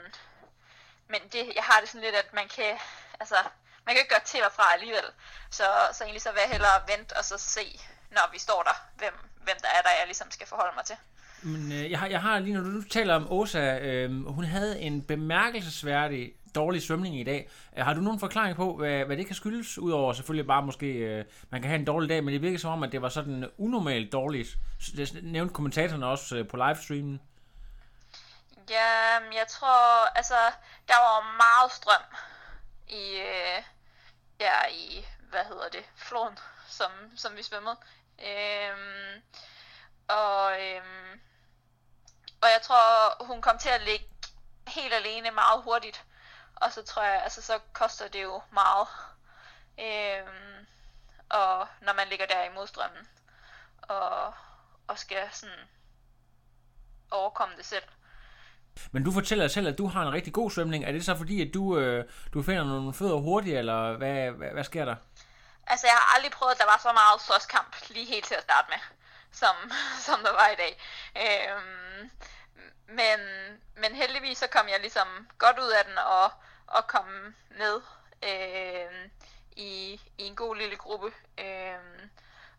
men 1.09 1.29
det, 1.33 1.53
jeg 1.55 1.65
har 1.65 1.81
det 1.81 1.89
sådan 1.89 2.01
lidt, 2.01 2.15
at 2.15 2.33
man 2.33 2.49
kan, 2.49 2.79
altså, 3.21 3.37
man 3.85 3.95
kan 3.95 3.97
ikke 3.97 4.15
gøre 4.15 4.25
til 4.25 4.45
og 4.45 4.53
fra 4.53 4.73
alligevel. 4.73 5.13
Så, 5.51 5.65
så 5.93 6.05
egentlig 6.05 6.23
så 6.23 6.33
vil 6.33 6.41
jeg 6.41 6.51
hellere 6.51 6.89
vente 6.89 7.17
og 7.17 7.25
så 7.25 7.39
se, 7.39 7.81
når 8.11 8.29
vi 8.33 8.39
står 8.39 8.63
der, 8.63 8.75
hvem, 8.97 9.15
hvem 9.37 9.57
der 9.61 9.69
er, 9.69 9.83
der 9.83 9.91
jeg 9.91 10.07
ligesom 10.07 10.31
skal 10.31 10.47
forholde 10.47 10.75
mig 10.75 10.85
til. 10.85 10.97
Men 11.45 11.73
øh, 11.73 11.91
jeg, 11.91 11.99
har, 11.99 12.07
jeg 12.07 12.21
har 12.21 12.39
lige, 12.39 12.55
når 12.55 12.61
du 12.61 12.69
nu 12.69 12.83
taler 12.83 13.15
om 13.15 13.33
Åsa, 13.33 13.79
øh, 13.79 14.27
hun 14.27 14.45
havde 14.45 14.81
en 14.81 15.03
bemærkelsesværdig 15.03 16.33
dårlig 16.55 16.83
svømning 16.83 17.21
i 17.21 17.25
dag. 17.25 17.51
Øh, 17.77 17.85
har 17.85 17.95
du 17.95 18.01
nogen 18.01 18.21
forklaring 18.21 18.57
på, 18.57 18.77
hvad, 18.77 19.05
hvad 19.05 19.17
det 19.17 19.27
kan 19.27 19.35
skyldes? 19.35 19.79
Udover 19.79 20.13
selvfølgelig 20.13 20.47
bare 20.47 20.63
måske, 20.63 20.87
øh, 20.87 21.25
man 21.51 21.63
kan 21.63 21.71
have 21.71 21.79
en 21.79 21.85
dårlig 21.85 22.09
dag, 22.09 22.25
men 22.25 22.35
det 22.35 22.43
virker 22.43 22.59
som 22.59 22.71
om, 22.71 22.83
at 22.83 22.93
det 22.93 23.03
var 23.03 23.09
sådan 23.09 23.51
unormalt 23.59 24.13
dårligt. 24.13 24.49
Det 24.97 25.19
nævnte 25.23 25.55
kommentatorerne 25.55 26.07
også 26.07 26.37
øh, 26.37 26.49
på 26.49 26.57
livestreamen. 26.57 27.21
Ja, 28.71 29.13
jeg 29.35 29.47
tror, 29.49 30.07
altså, 30.17 30.35
der 30.89 30.95
var 30.95 31.37
meget 31.37 31.73
strøm 31.73 32.05
i, 32.89 33.21
øh, 33.21 33.63
ja, 34.41 34.67
i, 34.71 35.05
hvad 35.31 35.45
hedder 35.49 35.69
det, 35.73 35.85
floden, 35.97 36.39
som, 36.69 36.91
som 37.17 37.33
vi 37.37 37.43
svømmede. 37.43 37.77
Øhm, 38.19 39.23
og, 40.09 40.53
øhm, 40.61 41.21
og 42.45 42.51
jeg 42.51 42.63
tror, 42.63 43.25
hun 43.25 43.43
kom 43.43 43.59
til 43.59 43.69
at 43.69 43.83
ligge 43.83 44.07
helt 44.69 44.95
alene 44.95 45.31
meget 45.31 45.63
hurtigt. 45.63 46.05
Og 46.57 46.73
så 46.73 46.83
tror 46.83 47.03
jeg, 47.03 47.23
altså 47.23 47.43
så 47.43 47.59
koster 47.73 48.09
det 48.09 48.23
jo 48.23 48.43
meget. 48.53 48.89
Øhm, 49.81 50.67
og 51.29 51.69
når 51.81 51.95
man 51.95 52.09
ligger 52.09 52.27
der 52.27 52.45
i 52.45 52.55
modstrømmen, 52.55 53.09
og, 53.83 54.35
og 54.87 54.99
skal 54.99 55.29
sådan 55.33 55.65
overkomme 57.11 57.57
det 57.57 57.67
selv. 57.67 57.85
Men 58.93 59.05
du 59.05 59.13
fortæller 59.13 59.49
selv, 59.49 59.69
at 59.69 59.79
du 59.79 59.87
har 59.87 60.03
en 60.03 60.13
rigtig 60.13 60.33
god 60.33 60.51
svømning. 60.51 60.85
Er 60.85 60.93
det 60.93 61.05
så 61.05 61.17
fordi, 61.17 61.49
at 61.49 61.55
du, 61.55 61.79
øh, 61.79 62.05
du 62.35 62.43
finder 62.43 62.65
nogle 62.65 62.95
fødder 62.95 63.17
hurtigt, 63.17 63.59
eller 63.59 63.97
hvad, 63.97 64.31
hvad, 64.31 64.49
hvad 64.49 64.65
sker 64.65 64.85
der? 64.85 64.97
Altså, 65.67 65.87
jeg 65.87 65.97
har 65.97 66.17
aldrig 66.17 66.33
prøvet, 66.33 66.53
at 66.53 66.59
der 66.59 66.65
var 66.65 66.79
så 66.83 66.93
meget 66.93 67.21
slåskamp 67.21 67.77
lige 67.89 68.07
helt 68.07 68.25
til 68.25 68.35
at 68.35 68.43
starte 68.43 68.69
med, 68.71 68.79
som, 69.35 69.57
som 70.07 70.23
der 70.23 70.33
var 70.33 70.49
i 70.49 70.57
dag. 70.57 70.81
Øhm, 71.17 72.11
men, 72.87 73.21
men 73.75 73.95
heldigvis 73.95 74.39
så 74.39 74.47
kom 74.47 74.69
jeg 74.69 74.81
ligesom 74.81 75.29
godt 75.39 75.59
ud 75.59 75.71
af 75.71 75.85
den 75.85 75.99
og, 75.99 76.31
og 76.67 76.87
kom 76.87 77.35
ned 77.51 77.83
øhm, 78.23 79.11
i, 79.57 80.01
i 80.19 80.23
en 80.25 80.37
god 80.37 80.57
lille 80.57 80.77
gruppe. 80.77 81.13
Øhm, 81.39 82.11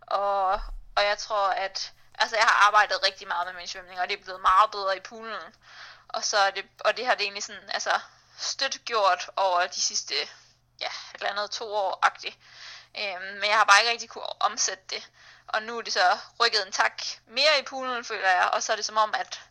og, 0.02 0.52
og 0.96 1.04
jeg 1.04 1.18
tror, 1.18 1.48
at 1.48 1.94
altså, 2.20 2.36
jeg 2.36 2.46
har 2.46 2.68
arbejdet 2.68 3.04
rigtig 3.08 3.28
meget 3.28 3.48
med 3.48 3.54
min 3.54 3.68
svømning, 3.68 4.00
og 4.00 4.10
det 4.10 4.20
er 4.20 4.24
blevet 4.24 4.42
meget 4.42 4.72
bedre 4.72 4.98
i 4.98 5.00
poolen. 5.00 5.56
Og, 6.08 6.24
så 6.24 6.38
er 6.38 6.52
det, 6.52 6.66
og 6.80 6.98
det 6.98 7.06
har 7.06 7.16
det 7.16 7.22
egentlig 7.22 7.44
sådan, 7.44 7.70
altså, 7.70 8.00
stødt 8.38 8.86
gjort 8.86 9.30
over 9.36 9.68
de 9.68 9.82
sidste 9.82 10.14
ja, 10.82 10.88
et 10.88 11.16
eller 11.16 11.30
andet 11.30 11.52
to 11.52 11.74
år-agtigt. 11.74 12.38
Øhm, 12.98 13.34
men 13.34 13.44
jeg 13.44 13.58
har 13.58 13.66
bare 13.66 13.80
ikke 13.80 13.92
rigtig 13.92 14.10
kunne 14.10 14.42
omsætte 14.42 14.84
det. 14.90 15.10
Og 15.47 15.63
nu 15.63 15.77
er 15.77 15.81
det 15.81 15.93
så 15.93 16.17
rykket 16.39 16.65
en 16.65 16.71
tak 16.71 17.01
mere 17.27 17.60
i 17.60 17.63
poolen, 17.63 18.05
føler 18.05 18.29
jeg. 18.29 18.49
Og 18.53 18.63
så 18.63 18.71
er 18.71 18.75
det 18.75 18.86
som 18.86 18.97
om, 18.97 19.13
at, 19.13 19.41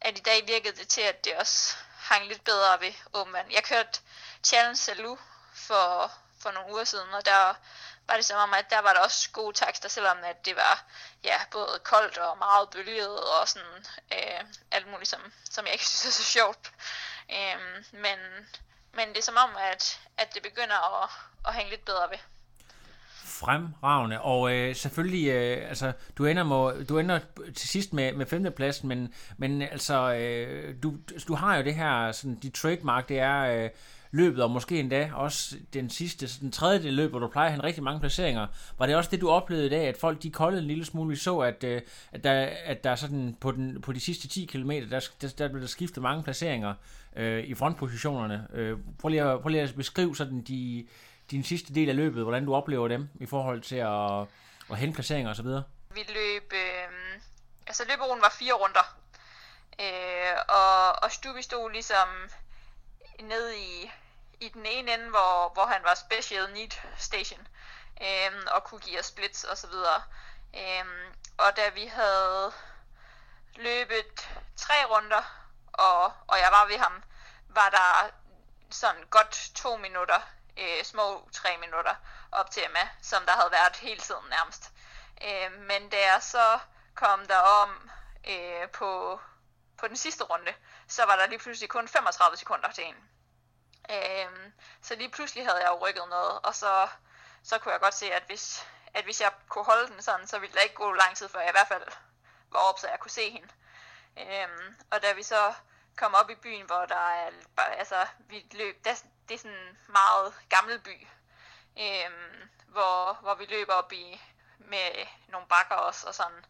at 0.00 0.18
i 0.18 0.20
dag 0.20 0.46
virkede 0.46 0.76
det 0.76 0.88
til, 0.88 1.00
at 1.00 1.24
det 1.24 1.36
også 1.36 1.76
hang 1.96 2.26
lidt 2.26 2.44
bedre 2.44 2.80
ved 2.80 2.92
åben 3.12 3.32
vand. 3.32 3.52
Jeg 3.52 3.64
kørte 3.64 4.00
Challenge 4.44 4.76
Salou 4.76 5.18
for, 5.54 6.12
for 6.40 6.50
nogle 6.50 6.72
uger 6.72 6.84
siden, 6.84 7.14
og 7.14 7.26
der 7.26 7.54
var 8.08 8.16
det 8.16 8.24
som 8.24 8.38
om, 8.38 8.54
at 8.54 8.70
der 8.70 8.78
var 8.78 8.92
der 8.92 9.00
også 9.00 9.30
gode 9.30 9.56
takster, 9.56 9.88
selvom 9.88 10.18
at 10.24 10.44
det 10.44 10.56
var 10.56 10.84
ja, 11.24 11.38
både 11.50 11.80
koldt 11.84 12.18
og 12.18 12.38
meget 12.38 12.70
bølget 12.70 13.20
og 13.20 13.48
sådan 13.48 13.86
øh, 14.12 14.40
alt 14.70 14.86
muligt, 14.86 15.10
som, 15.10 15.32
som 15.50 15.64
jeg 15.64 15.72
ikke 15.72 15.86
synes 15.96 16.06
er 16.06 16.22
så 16.22 16.24
sjovt. 16.24 16.72
Øh, 17.30 17.84
men, 17.92 18.18
men 18.92 19.08
det 19.08 19.18
er 19.18 19.22
som 19.22 19.36
om, 19.36 19.56
at, 19.56 20.00
at 20.16 20.34
det 20.34 20.42
begynder 20.42 21.02
at, 21.02 21.10
at 21.46 21.54
hænge 21.54 21.70
lidt 21.70 21.84
bedre 21.84 22.10
ved. 22.10 22.18
Fremragende, 23.38 24.20
og 24.20 24.54
øh, 24.54 24.74
selvfølgelig, 24.74 25.28
øh, 25.28 25.68
altså, 25.68 25.92
du 26.18 26.24
ender, 26.24 26.42
må, 26.42 26.72
du 26.88 26.98
ender 26.98 27.18
til 27.54 27.68
sidst 27.68 27.92
med, 27.92 28.12
med 28.12 28.26
femtepladsen, 28.26 28.88
men, 28.88 29.12
men 29.36 29.62
altså, 29.62 30.14
øh, 30.14 30.74
du, 30.82 30.94
du 31.28 31.34
har 31.34 31.56
jo 31.56 31.64
det 31.64 31.74
her, 31.74 32.12
sådan, 32.12 32.34
dit 32.34 32.54
trademark, 32.54 33.08
det 33.08 33.18
er 33.18 33.40
øh, 33.40 33.70
løbet, 34.10 34.42
og 34.42 34.50
måske 34.50 34.80
endda 34.80 35.10
også 35.14 35.56
den 35.74 35.90
sidste, 35.90 36.40
den 36.40 36.52
tredje 36.52 36.90
løb, 36.90 37.10
hvor 37.10 37.18
du 37.18 37.28
plejer 37.28 37.46
at 37.46 37.52
have 37.52 37.64
rigtig 37.64 37.82
mange 37.82 38.00
placeringer. 38.00 38.46
Var 38.78 38.86
det 38.86 38.96
også 38.96 39.10
det, 39.10 39.20
du 39.20 39.30
oplevede 39.30 39.66
i 39.66 39.70
dag, 39.70 39.86
at 39.88 39.96
folk 39.96 40.22
de 40.22 40.30
koldede 40.30 40.62
en 40.62 40.68
lille 40.68 40.84
smule? 40.84 41.08
Vi 41.08 41.16
så, 41.16 41.38
at, 41.38 41.64
øh, 41.64 41.80
at, 42.12 42.24
der, 42.24 42.48
at 42.64 42.84
der 42.84 42.94
sådan 42.94 43.36
på, 43.40 43.50
den, 43.50 43.80
på 43.80 43.92
de 43.92 44.00
sidste 44.00 44.28
10 44.28 44.44
km, 44.44 44.70
der, 44.70 45.08
der, 45.20 45.34
der 45.38 45.48
blev 45.48 45.60
der 45.60 45.68
skiftet 45.68 46.02
mange 46.02 46.22
placeringer 46.22 46.74
øh, 47.16 47.44
i 47.44 47.54
frontpositionerne. 47.54 48.46
Øh, 48.54 48.78
prøv, 48.98 49.08
lige 49.08 49.22
at, 49.22 49.40
prøv 49.40 49.50
lige 49.50 49.62
at 49.62 49.74
beskrive 49.76 50.16
sådan 50.16 50.40
de, 50.40 50.86
din 51.30 51.44
sidste 51.44 51.74
del 51.74 51.88
af 51.88 51.96
løbet, 51.96 52.22
hvordan 52.22 52.46
du 52.46 52.54
oplever 52.54 52.88
dem 52.88 53.10
i 53.20 53.26
forhold 53.26 53.62
til 53.62 53.76
at, 53.76 54.26
at 54.70 54.78
hente 54.78 54.94
placeringer 54.94 55.30
osv.? 55.30 55.46
Vi 55.94 56.02
løb, 56.08 56.52
øh, 56.52 57.20
altså 57.66 57.84
løberuen 57.88 58.20
var 58.20 58.34
fire 58.38 58.52
runder, 58.52 58.96
øh, 59.80 60.36
og, 60.48 61.02
og 61.02 61.12
Stubi 61.12 61.42
stod 61.42 61.70
ligesom 61.70 62.08
ned 63.20 63.52
i, 63.52 63.90
i 64.40 64.48
den 64.48 64.66
ene 64.66 64.94
ende, 64.94 65.08
hvor, 65.08 65.52
hvor 65.54 65.66
han 65.66 65.80
var 65.84 65.94
special 65.94 66.52
need 66.52 66.70
station, 66.98 67.48
øh, 68.02 68.30
og 68.54 68.64
kunne 68.64 68.80
give 68.80 68.98
os 68.98 69.06
splits 69.06 69.44
og 69.44 69.56
så 69.58 69.66
videre. 69.66 70.02
Øh, 70.54 70.86
og 71.38 71.56
da 71.56 71.62
vi 71.74 71.86
havde 71.86 72.52
løbet 73.56 74.28
tre 74.56 74.74
runder, 74.90 75.22
og, 75.72 76.04
og 76.04 76.38
jeg 76.38 76.48
var 76.50 76.66
ved 76.66 76.78
ham, 76.78 77.02
var 77.48 77.70
der 77.70 78.10
sådan 78.70 79.04
godt 79.10 79.50
to 79.54 79.76
minutter, 79.76 80.20
øh, 80.58 80.84
små 80.84 81.28
tre 81.32 81.56
minutter 81.56 81.94
op 82.32 82.50
til 82.50 82.64
Emma, 82.64 82.88
som 83.02 83.26
der 83.26 83.32
havde 83.32 83.52
været 83.52 83.76
hele 83.76 84.00
tiden 84.00 84.28
nærmest. 84.30 84.72
Øh, 85.24 85.52
men 85.52 85.90
da 85.90 85.96
jeg 85.96 86.22
så 86.22 86.58
kom 86.94 87.26
der 87.26 87.38
om 87.38 87.90
øh, 88.28 88.70
på, 88.70 89.20
på 89.78 89.88
den 89.88 89.96
sidste 89.96 90.24
runde, 90.24 90.54
så 90.88 91.04
var 91.04 91.16
der 91.16 91.26
lige 91.26 91.38
pludselig 91.38 91.68
kun 91.68 91.88
35 91.88 92.36
sekunder 92.36 92.70
til 92.70 92.84
en. 92.84 92.96
Øh, 93.90 94.50
så 94.82 94.94
lige 94.94 95.10
pludselig 95.10 95.46
havde 95.46 95.58
jeg 95.58 95.68
jo 95.68 95.86
rykket 95.86 96.08
noget, 96.08 96.40
og 96.42 96.54
så, 96.54 96.88
så 97.42 97.58
kunne 97.58 97.72
jeg 97.72 97.80
godt 97.80 97.94
se, 97.94 98.12
at 98.12 98.22
hvis, 98.26 98.66
at 98.94 99.04
hvis 99.04 99.20
jeg 99.20 99.32
kunne 99.48 99.64
holde 99.64 99.88
den 99.88 100.02
sådan, 100.02 100.26
så 100.26 100.38
ville 100.38 100.54
det 100.54 100.62
ikke 100.62 100.74
gå 100.74 100.92
lang 100.92 101.16
tid, 101.16 101.28
før 101.28 101.40
jeg 101.40 101.48
i 101.48 101.58
hvert 101.58 101.68
fald 101.68 101.84
var 102.50 102.58
op, 102.58 102.78
så 102.78 102.88
jeg 102.88 103.00
kunne 103.00 103.10
se 103.10 103.30
hende. 103.30 103.48
Øh, 104.18 104.48
og 104.90 105.02
da 105.02 105.12
vi 105.12 105.22
så 105.22 105.54
kom 105.96 106.14
op 106.14 106.30
i 106.30 106.34
byen, 106.34 106.66
hvor 106.66 106.86
der 106.86 107.10
er, 107.10 107.30
altså, 107.56 108.06
vi 108.18 108.46
løb, 108.52 108.84
der, 108.84 108.94
det 109.28 109.34
er 109.34 109.38
sådan 109.38 109.56
en 109.56 109.78
meget 109.88 110.34
gammel 110.48 110.78
by, 110.78 111.06
øh, 111.80 112.10
hvor, 112.66 113.18
hvor 113.20 113.34
vi 113.34 113.44
løber 113.44 113.72
op 113.72 113.92
i 113.92 114.20
med 114.58 115.06
nogle 115.28 115.46
bakker 115.46 115.74
også 115.74 116.06
og 116.06 116.14
sådan. 116.14 116.44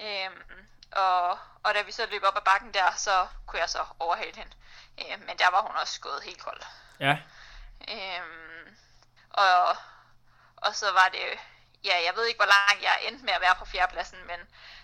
Øhm, 0.00 0.66
og, 0.92 1.38
og 1.62 1.74
da 1.74 1.82
vi 1.82 1.92
så 1.92 2.06
løb 2.06 2.22
op 2.22 2.36
ad 2.36 2.42
bakken 2.42 2.74
der, 2.74 2.92
så 2.96 3.26
kunne 3.46 3.60
jeg 3.60 3.70
så 3.70 3.84
overhale 3.98 4.36
hende. 4.36 4.52
Øhm, 4.98 5.22
men 5.26 5.38
der 5.38 5.50
var 5.50 5.62
hun 5.62 5.76
også 5.76 6.00
gået 6.00 6.22
helt 6.22 6.42
kold. 6.42 6.62
Ja. 7.00 7.18
Øhm, 7.88 8.76
og, 9.30 9.76
og 10.56 10.74
så 10.74 10.92
var 10.92 11.08
det, 11.08 11.38
ja, 11.84 12.04
jeg 12.04 12.16
ved 12.16 12.26
ikke, 12.26 12.38
hvor 12.38 12.52
langt 12.56 12.82
jeg 12.82 12.98
endte 13.02 13.24
med 13.24 13.32
at 13.32 13.40
være 13.40 13.54
på 13.54 13.64
fjerdepladsen, 13.64 14.26
men, 14.26 14.40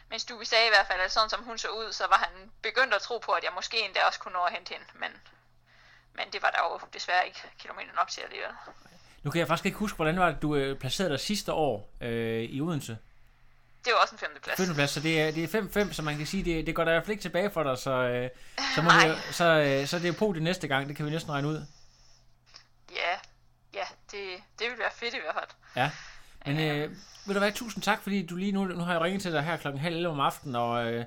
men 0.08 0.18
Stubbe 0.20 0.44
sagde 0.44 0.66
i 0.66 0.70
hvert 0.70 0.86
fald, 0.86 1.00
at 1.00 1.12
sådan 1.12 1.30
som 1.30 1.44
hun 1.44 1.58
så 1.58 1.68
ud, 1.68 1.92
så 1.92 2.06
var 2.06 2.16
han 2.16 2.52
begyndt 2.62 2.94
at 2.94 3.02
tro 3.02 3.18
på, 3.18 3.32
at 3.32 3.44
jeg 3.44 3.52
måske 3.52 3.80
endda 3.80 4.04
også 4.04 4.20
kunne 4.20 4.32
nå 4.32 4.44
at 4.44 4.52
hente 4.52 4.74
hende. 4.74 4.86
Men, 4.94 5.22
men 6.16 6.24
det 6.32 6.42
var 6.42 6.50
der 6.50 6.58
jo 6.58 6.86
desværre 6.92 7.26
ikke 7.26 7.40
kilometer 7.58 7.92
nok 7.96 8.08
til 8.08 8.20
alligevel. 8.20 8.50
Nu 9.22 9.30
kan 9.30 9.38
jeg 9.38 9.48
faktisk 9.48 9.66
ikke 9.66 9.78
huske, 9.78 9.96
hvordan 9.96 10.18
var 10.18 10.30
det, 10.30 10.42
du 10.42 10.56
øh, 10.56 10.78
placerede 10.78 11.10
dig 11.10 11.20
sidste 11.20 11.52
år 11.52 11.90
øh, 12.00 12.42
i 12.42 12.60
Odense? 12.60 12.98
Det 13.84 13.92
var 13.92 13.98
også 14.02 14.14
en 14.14 14.18
femteplads. 14.18 14.56
Femteplads, 14.56 14.90
så 14.90 15.00
det 15.00 15.20
er, 15.20 15.30
det 15.30 15.54
er 15.54 15.86
5-5, 15.86 15.92
så 15.92 16.02
man 16.02 16.16
kan 16.16 16.26
sige, 16.26 16.44
det, 16.44 16.66
det 16.66 16.74
går 16.74 16.84
der 16.84 16.90
i 16.90 16.94
hvert 16.94 17.04
fald 17.04 17.10
ikke 17.10 17.22
tilbage 17.22 17.50
for 17.50 17.62
dig, 17.62 17.78
så, 17.78 17.90
øh, 17.90 18.30
så, 18.74 18.82
må 18.82 18.90
vi, 18.90 19.32
så, 19.32 19.44
øh, 19.44 19.86
så 19.86 19.98
det 19.98 20.08
er 20.08 20.18
på 20.18 20.32
det 20.32 20.42
næste 20.42 20.68
gang, 20.68 20.88
det 20.88 20.96
kan 20.96 21.06
vi 21.06 21.10
næsten 21.10 21.32
regne 21.32 21.48
ud. 21.48 21.66
Ja, 22.92 23.12
ja, 23.74 23.84
det, 24.10 24.42
det 24.58 24.66
ville 24.66 24.78
være 24.78 24.90
fedt 24.94 25.14
i 25.14 25.18
hvert 25.24 25.34
fald. 25.34 25.50
Ja, 25.76 25.90
men 26.46 26.60
øh, 26.60 26.96
vil 27.26 27.34
du 27.34 27.40
være 27.40 27.50
tusind 27.50 27.82
tak, 27.82 28.02
fordi 28.02 28.26
du 28.26 28.36
lige 28.36 28.52
nu, 28.52 28.64
nu 28.64 28.84
har 28.84 28.92
jeg 28.92 29.02
ringet 29.02 29.22
til 29.22 29.32
dig 29.32 29.42
her 29.42 29.56
klokken 29.56 29.82
halv 29.82 29.96
11 29.96 30.12
om 30.12 30.20
aftenen, 30.20 30.56
og 30.56 30.92
øh, 30.92 31.04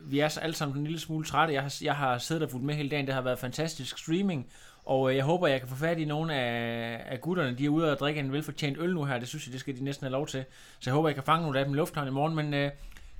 vi 0.00 0.18
er 0.20 0.28
så 0.28 0.40
alle 0.40 0.54
sammen 0.56 0.78
en 0.78 0.84
lille 0.84 1.00
smule 1.00 1.24
trætte. 1.26 1.54
Jeg 1.54 1.62
har, 1.62 1.74
jeg 1.82 1.96
har 1.96 2.18
siddet 2.18 2.42
og 2.42 2.50
fulgt 2.50 2.66
med 2.66 2.74
hele 2.74 2.88
dagen, 2.88 3.06
det 3.06 3.14
har 3.14 3.20
været 3.22 3.38
fantastisk 3.38 3.98
streaming, 3.98 4.46
og 4.84 5.10
øh, 5.10 5.16
jeg 5.16 5.24
håber, 5.24 5.46
jeg 5.46 5.60
kan 5.60 5.68
få 5.68 5.76
fat 5.76 5.98
i 5.98 6.04
nogle 6.04 6.34
af, 6.34 7.00
af 7.06 7.20
gutterne. 7.20 7.58
De 7.58 7.64
er 7.64 7.68
ude 7.68 7.92
og 7.92 7.98
drikke 7.98 8.20
en 8.20 8.32
velfortjent 8.32 8.78
øl 8.78 8.94
nu 8.94 9.04
her, 9.04 9.18
det 9.18 9.28
synes 9.28 9.46
jeg, 9.46 9.52
det 9.52 9.60
skal 9.60 9.76
de 9.76 9.84
næsten 9.84 10.04
have 10.04 10.12
lov 10.12 10.26
til. 10.26 10.44
Så 10.80 10.90
jeg 10.90 10.94
håber, 10.94 11.08
jeg 11.08 11.14
kan 11.14 11.24
fange 11.24 11.42
nogle 11.42 11.58
af 11.58 11.64
dem 11.64 11.74
i 11.74 11.76
lufthavnen 11.76 12.12
i 12.12 12.14
morgen, 12.14 12.34
men 12.34 12.54
øh, 12.54 12.70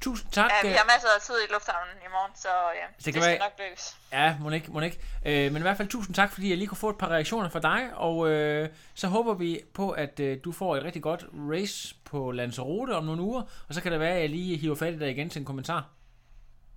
tusind 0.01 0.31
tak. 0.33 0.51
Ja, 0.63 0.69
vi 0.69 0.73
øh, 0.73 0.79
har 0.79 0.85
masser 0.95 1.09
af 1.17 1.21
tid 1.23 1.35
i 1.49 1.53
lufthavnen 1.53 1.95
i 2.03 2.09
morgen, 2.11 2.33
så 2.37 2.49
ja, 2.49 2.87
det, 2.97 3.05
det 3.05 3.15
skal 3.15 3.23
være- 3.23 3.39
nok 3.39 3.53
lykkes. 3.69 3.97
Ja, 4.13 4.37
må 4.41 4.51
ikke, 4.51 4.71
må 4.73 4.81
ikke. 4.81 4.99
Øh, 5.27 5.53
men 5.53 5.57
i 5.57 5.63
hvert 5.63 5.77
fald 5.77 5.89
tusind 5.89 6.15
tak, 6.15 6.33
fordi 6.33 6.49
jeg 6.49 6.57
lige 6.59 6.69
kunne 6.69 6.79
få 6.79 6.91
et 6.91 6.99
par 6.99 7.09
reaktioner 7.09 7.49
fra 7.49 7.61
dig, 7.61 7.89
og 7.95 8.29
øh, 8.31 8.69
så 8.95 9.09
håber 9.09 9.35
vi 9.35 9.61
på, 9.75 9.91
at 9.91 10.21
øh, 10.21 10.39
du 10.45 10.53
får 10.53 10.77
et 10.77 10.85
rigtig 10.85 11.03
godt 11.03 11.27
race 11.51 11.95
på 12.05 12.31
Lanzarote 12.31 12.91
om 12.97 13.05
nogle 13.05 13.23
uger, 13.23 13.43
og 13.69 13.75
så 13.75 13.81
kan 13.81 13.93
det 13.93 14.01
være, 14.01 14.15
at 14.15 14.21
jeg 14.21 14.31
lige 14.31 14.57
hiver 14.57 14.75
fat 14.75 14.95
i 14.95 14.99
dig 14.99 15.11
igen 15.11 15.31
til 15.31 15.39
en 15.39 15.45
kommentar. 15.45 15.89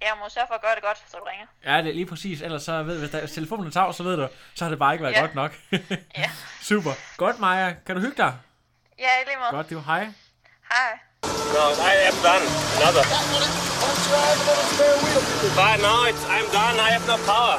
Jeg 0.02 0.12
må 0.20 0.30
sørge 0.30 0.48
for 0.48 0.56
at 0.56 0.62
gøre 0.62 0.76
det 0.76 0.84
godt, 0.84 0.98
så 0.98 1.18
du 1.18 1.24
ringer. 1.30 1.46
Ja, 1.66 1.78
det 1.78 1.90
er 1.90 1.94
lige 1.94 2.06
præcis, 2.06 2.42
ellers 2.42 2.64
så 2.64 2.84
ved 2.84 3.00
hvis 3.00 3.10
der, 3.10 3.20
hvis 3.20 3.32
telefonen 3.32 3.68
er 3.68 3.72
tav, 3.72 3.94
så 3.94 4.04
ved 4.04 4.18
du, 4.18 4.28
så 4.56 4.64
har 4.66 4.70
det 4.70 4.80
bare 4.80 4.94
ikke 4.94 5.04
været 5.04 5.14
Ja. 5.14 5.20
godt 5.20 5.36
nok. 5.36 5.52
Ja, 6.18 6.30
Super. 6.62 6.92
Godt, 7.18 7.40
Maja. 7.40 7.74
Kan 7.86 7.96
du 7.96 8.02
hygge 8.02 8.18
dig? 8.18 8.34
ja 9.00 9.04
i 9.22 9.26
lige 9.28 9.38
måde. 9.38 9.52
Godt, 9.52 9.70
det 9.70 9.78
var 9.78 9.84
hej. 9.84 10.04
Hej. 10.74 10.92
No, 11.56 11.64
I 11.92 11.96
am 12.10 12.18
done. 12.28 12.46
Another. 12.78 13.04
But 15.60 15.76
no, 15.88 15.94
it's, 16.10 16.24
I'm 16.36 16.48
done. 16.58 16.76
I 16.88 16.90
have 16.96 17.06
no 17.08 17.18
power. 17.32 17.58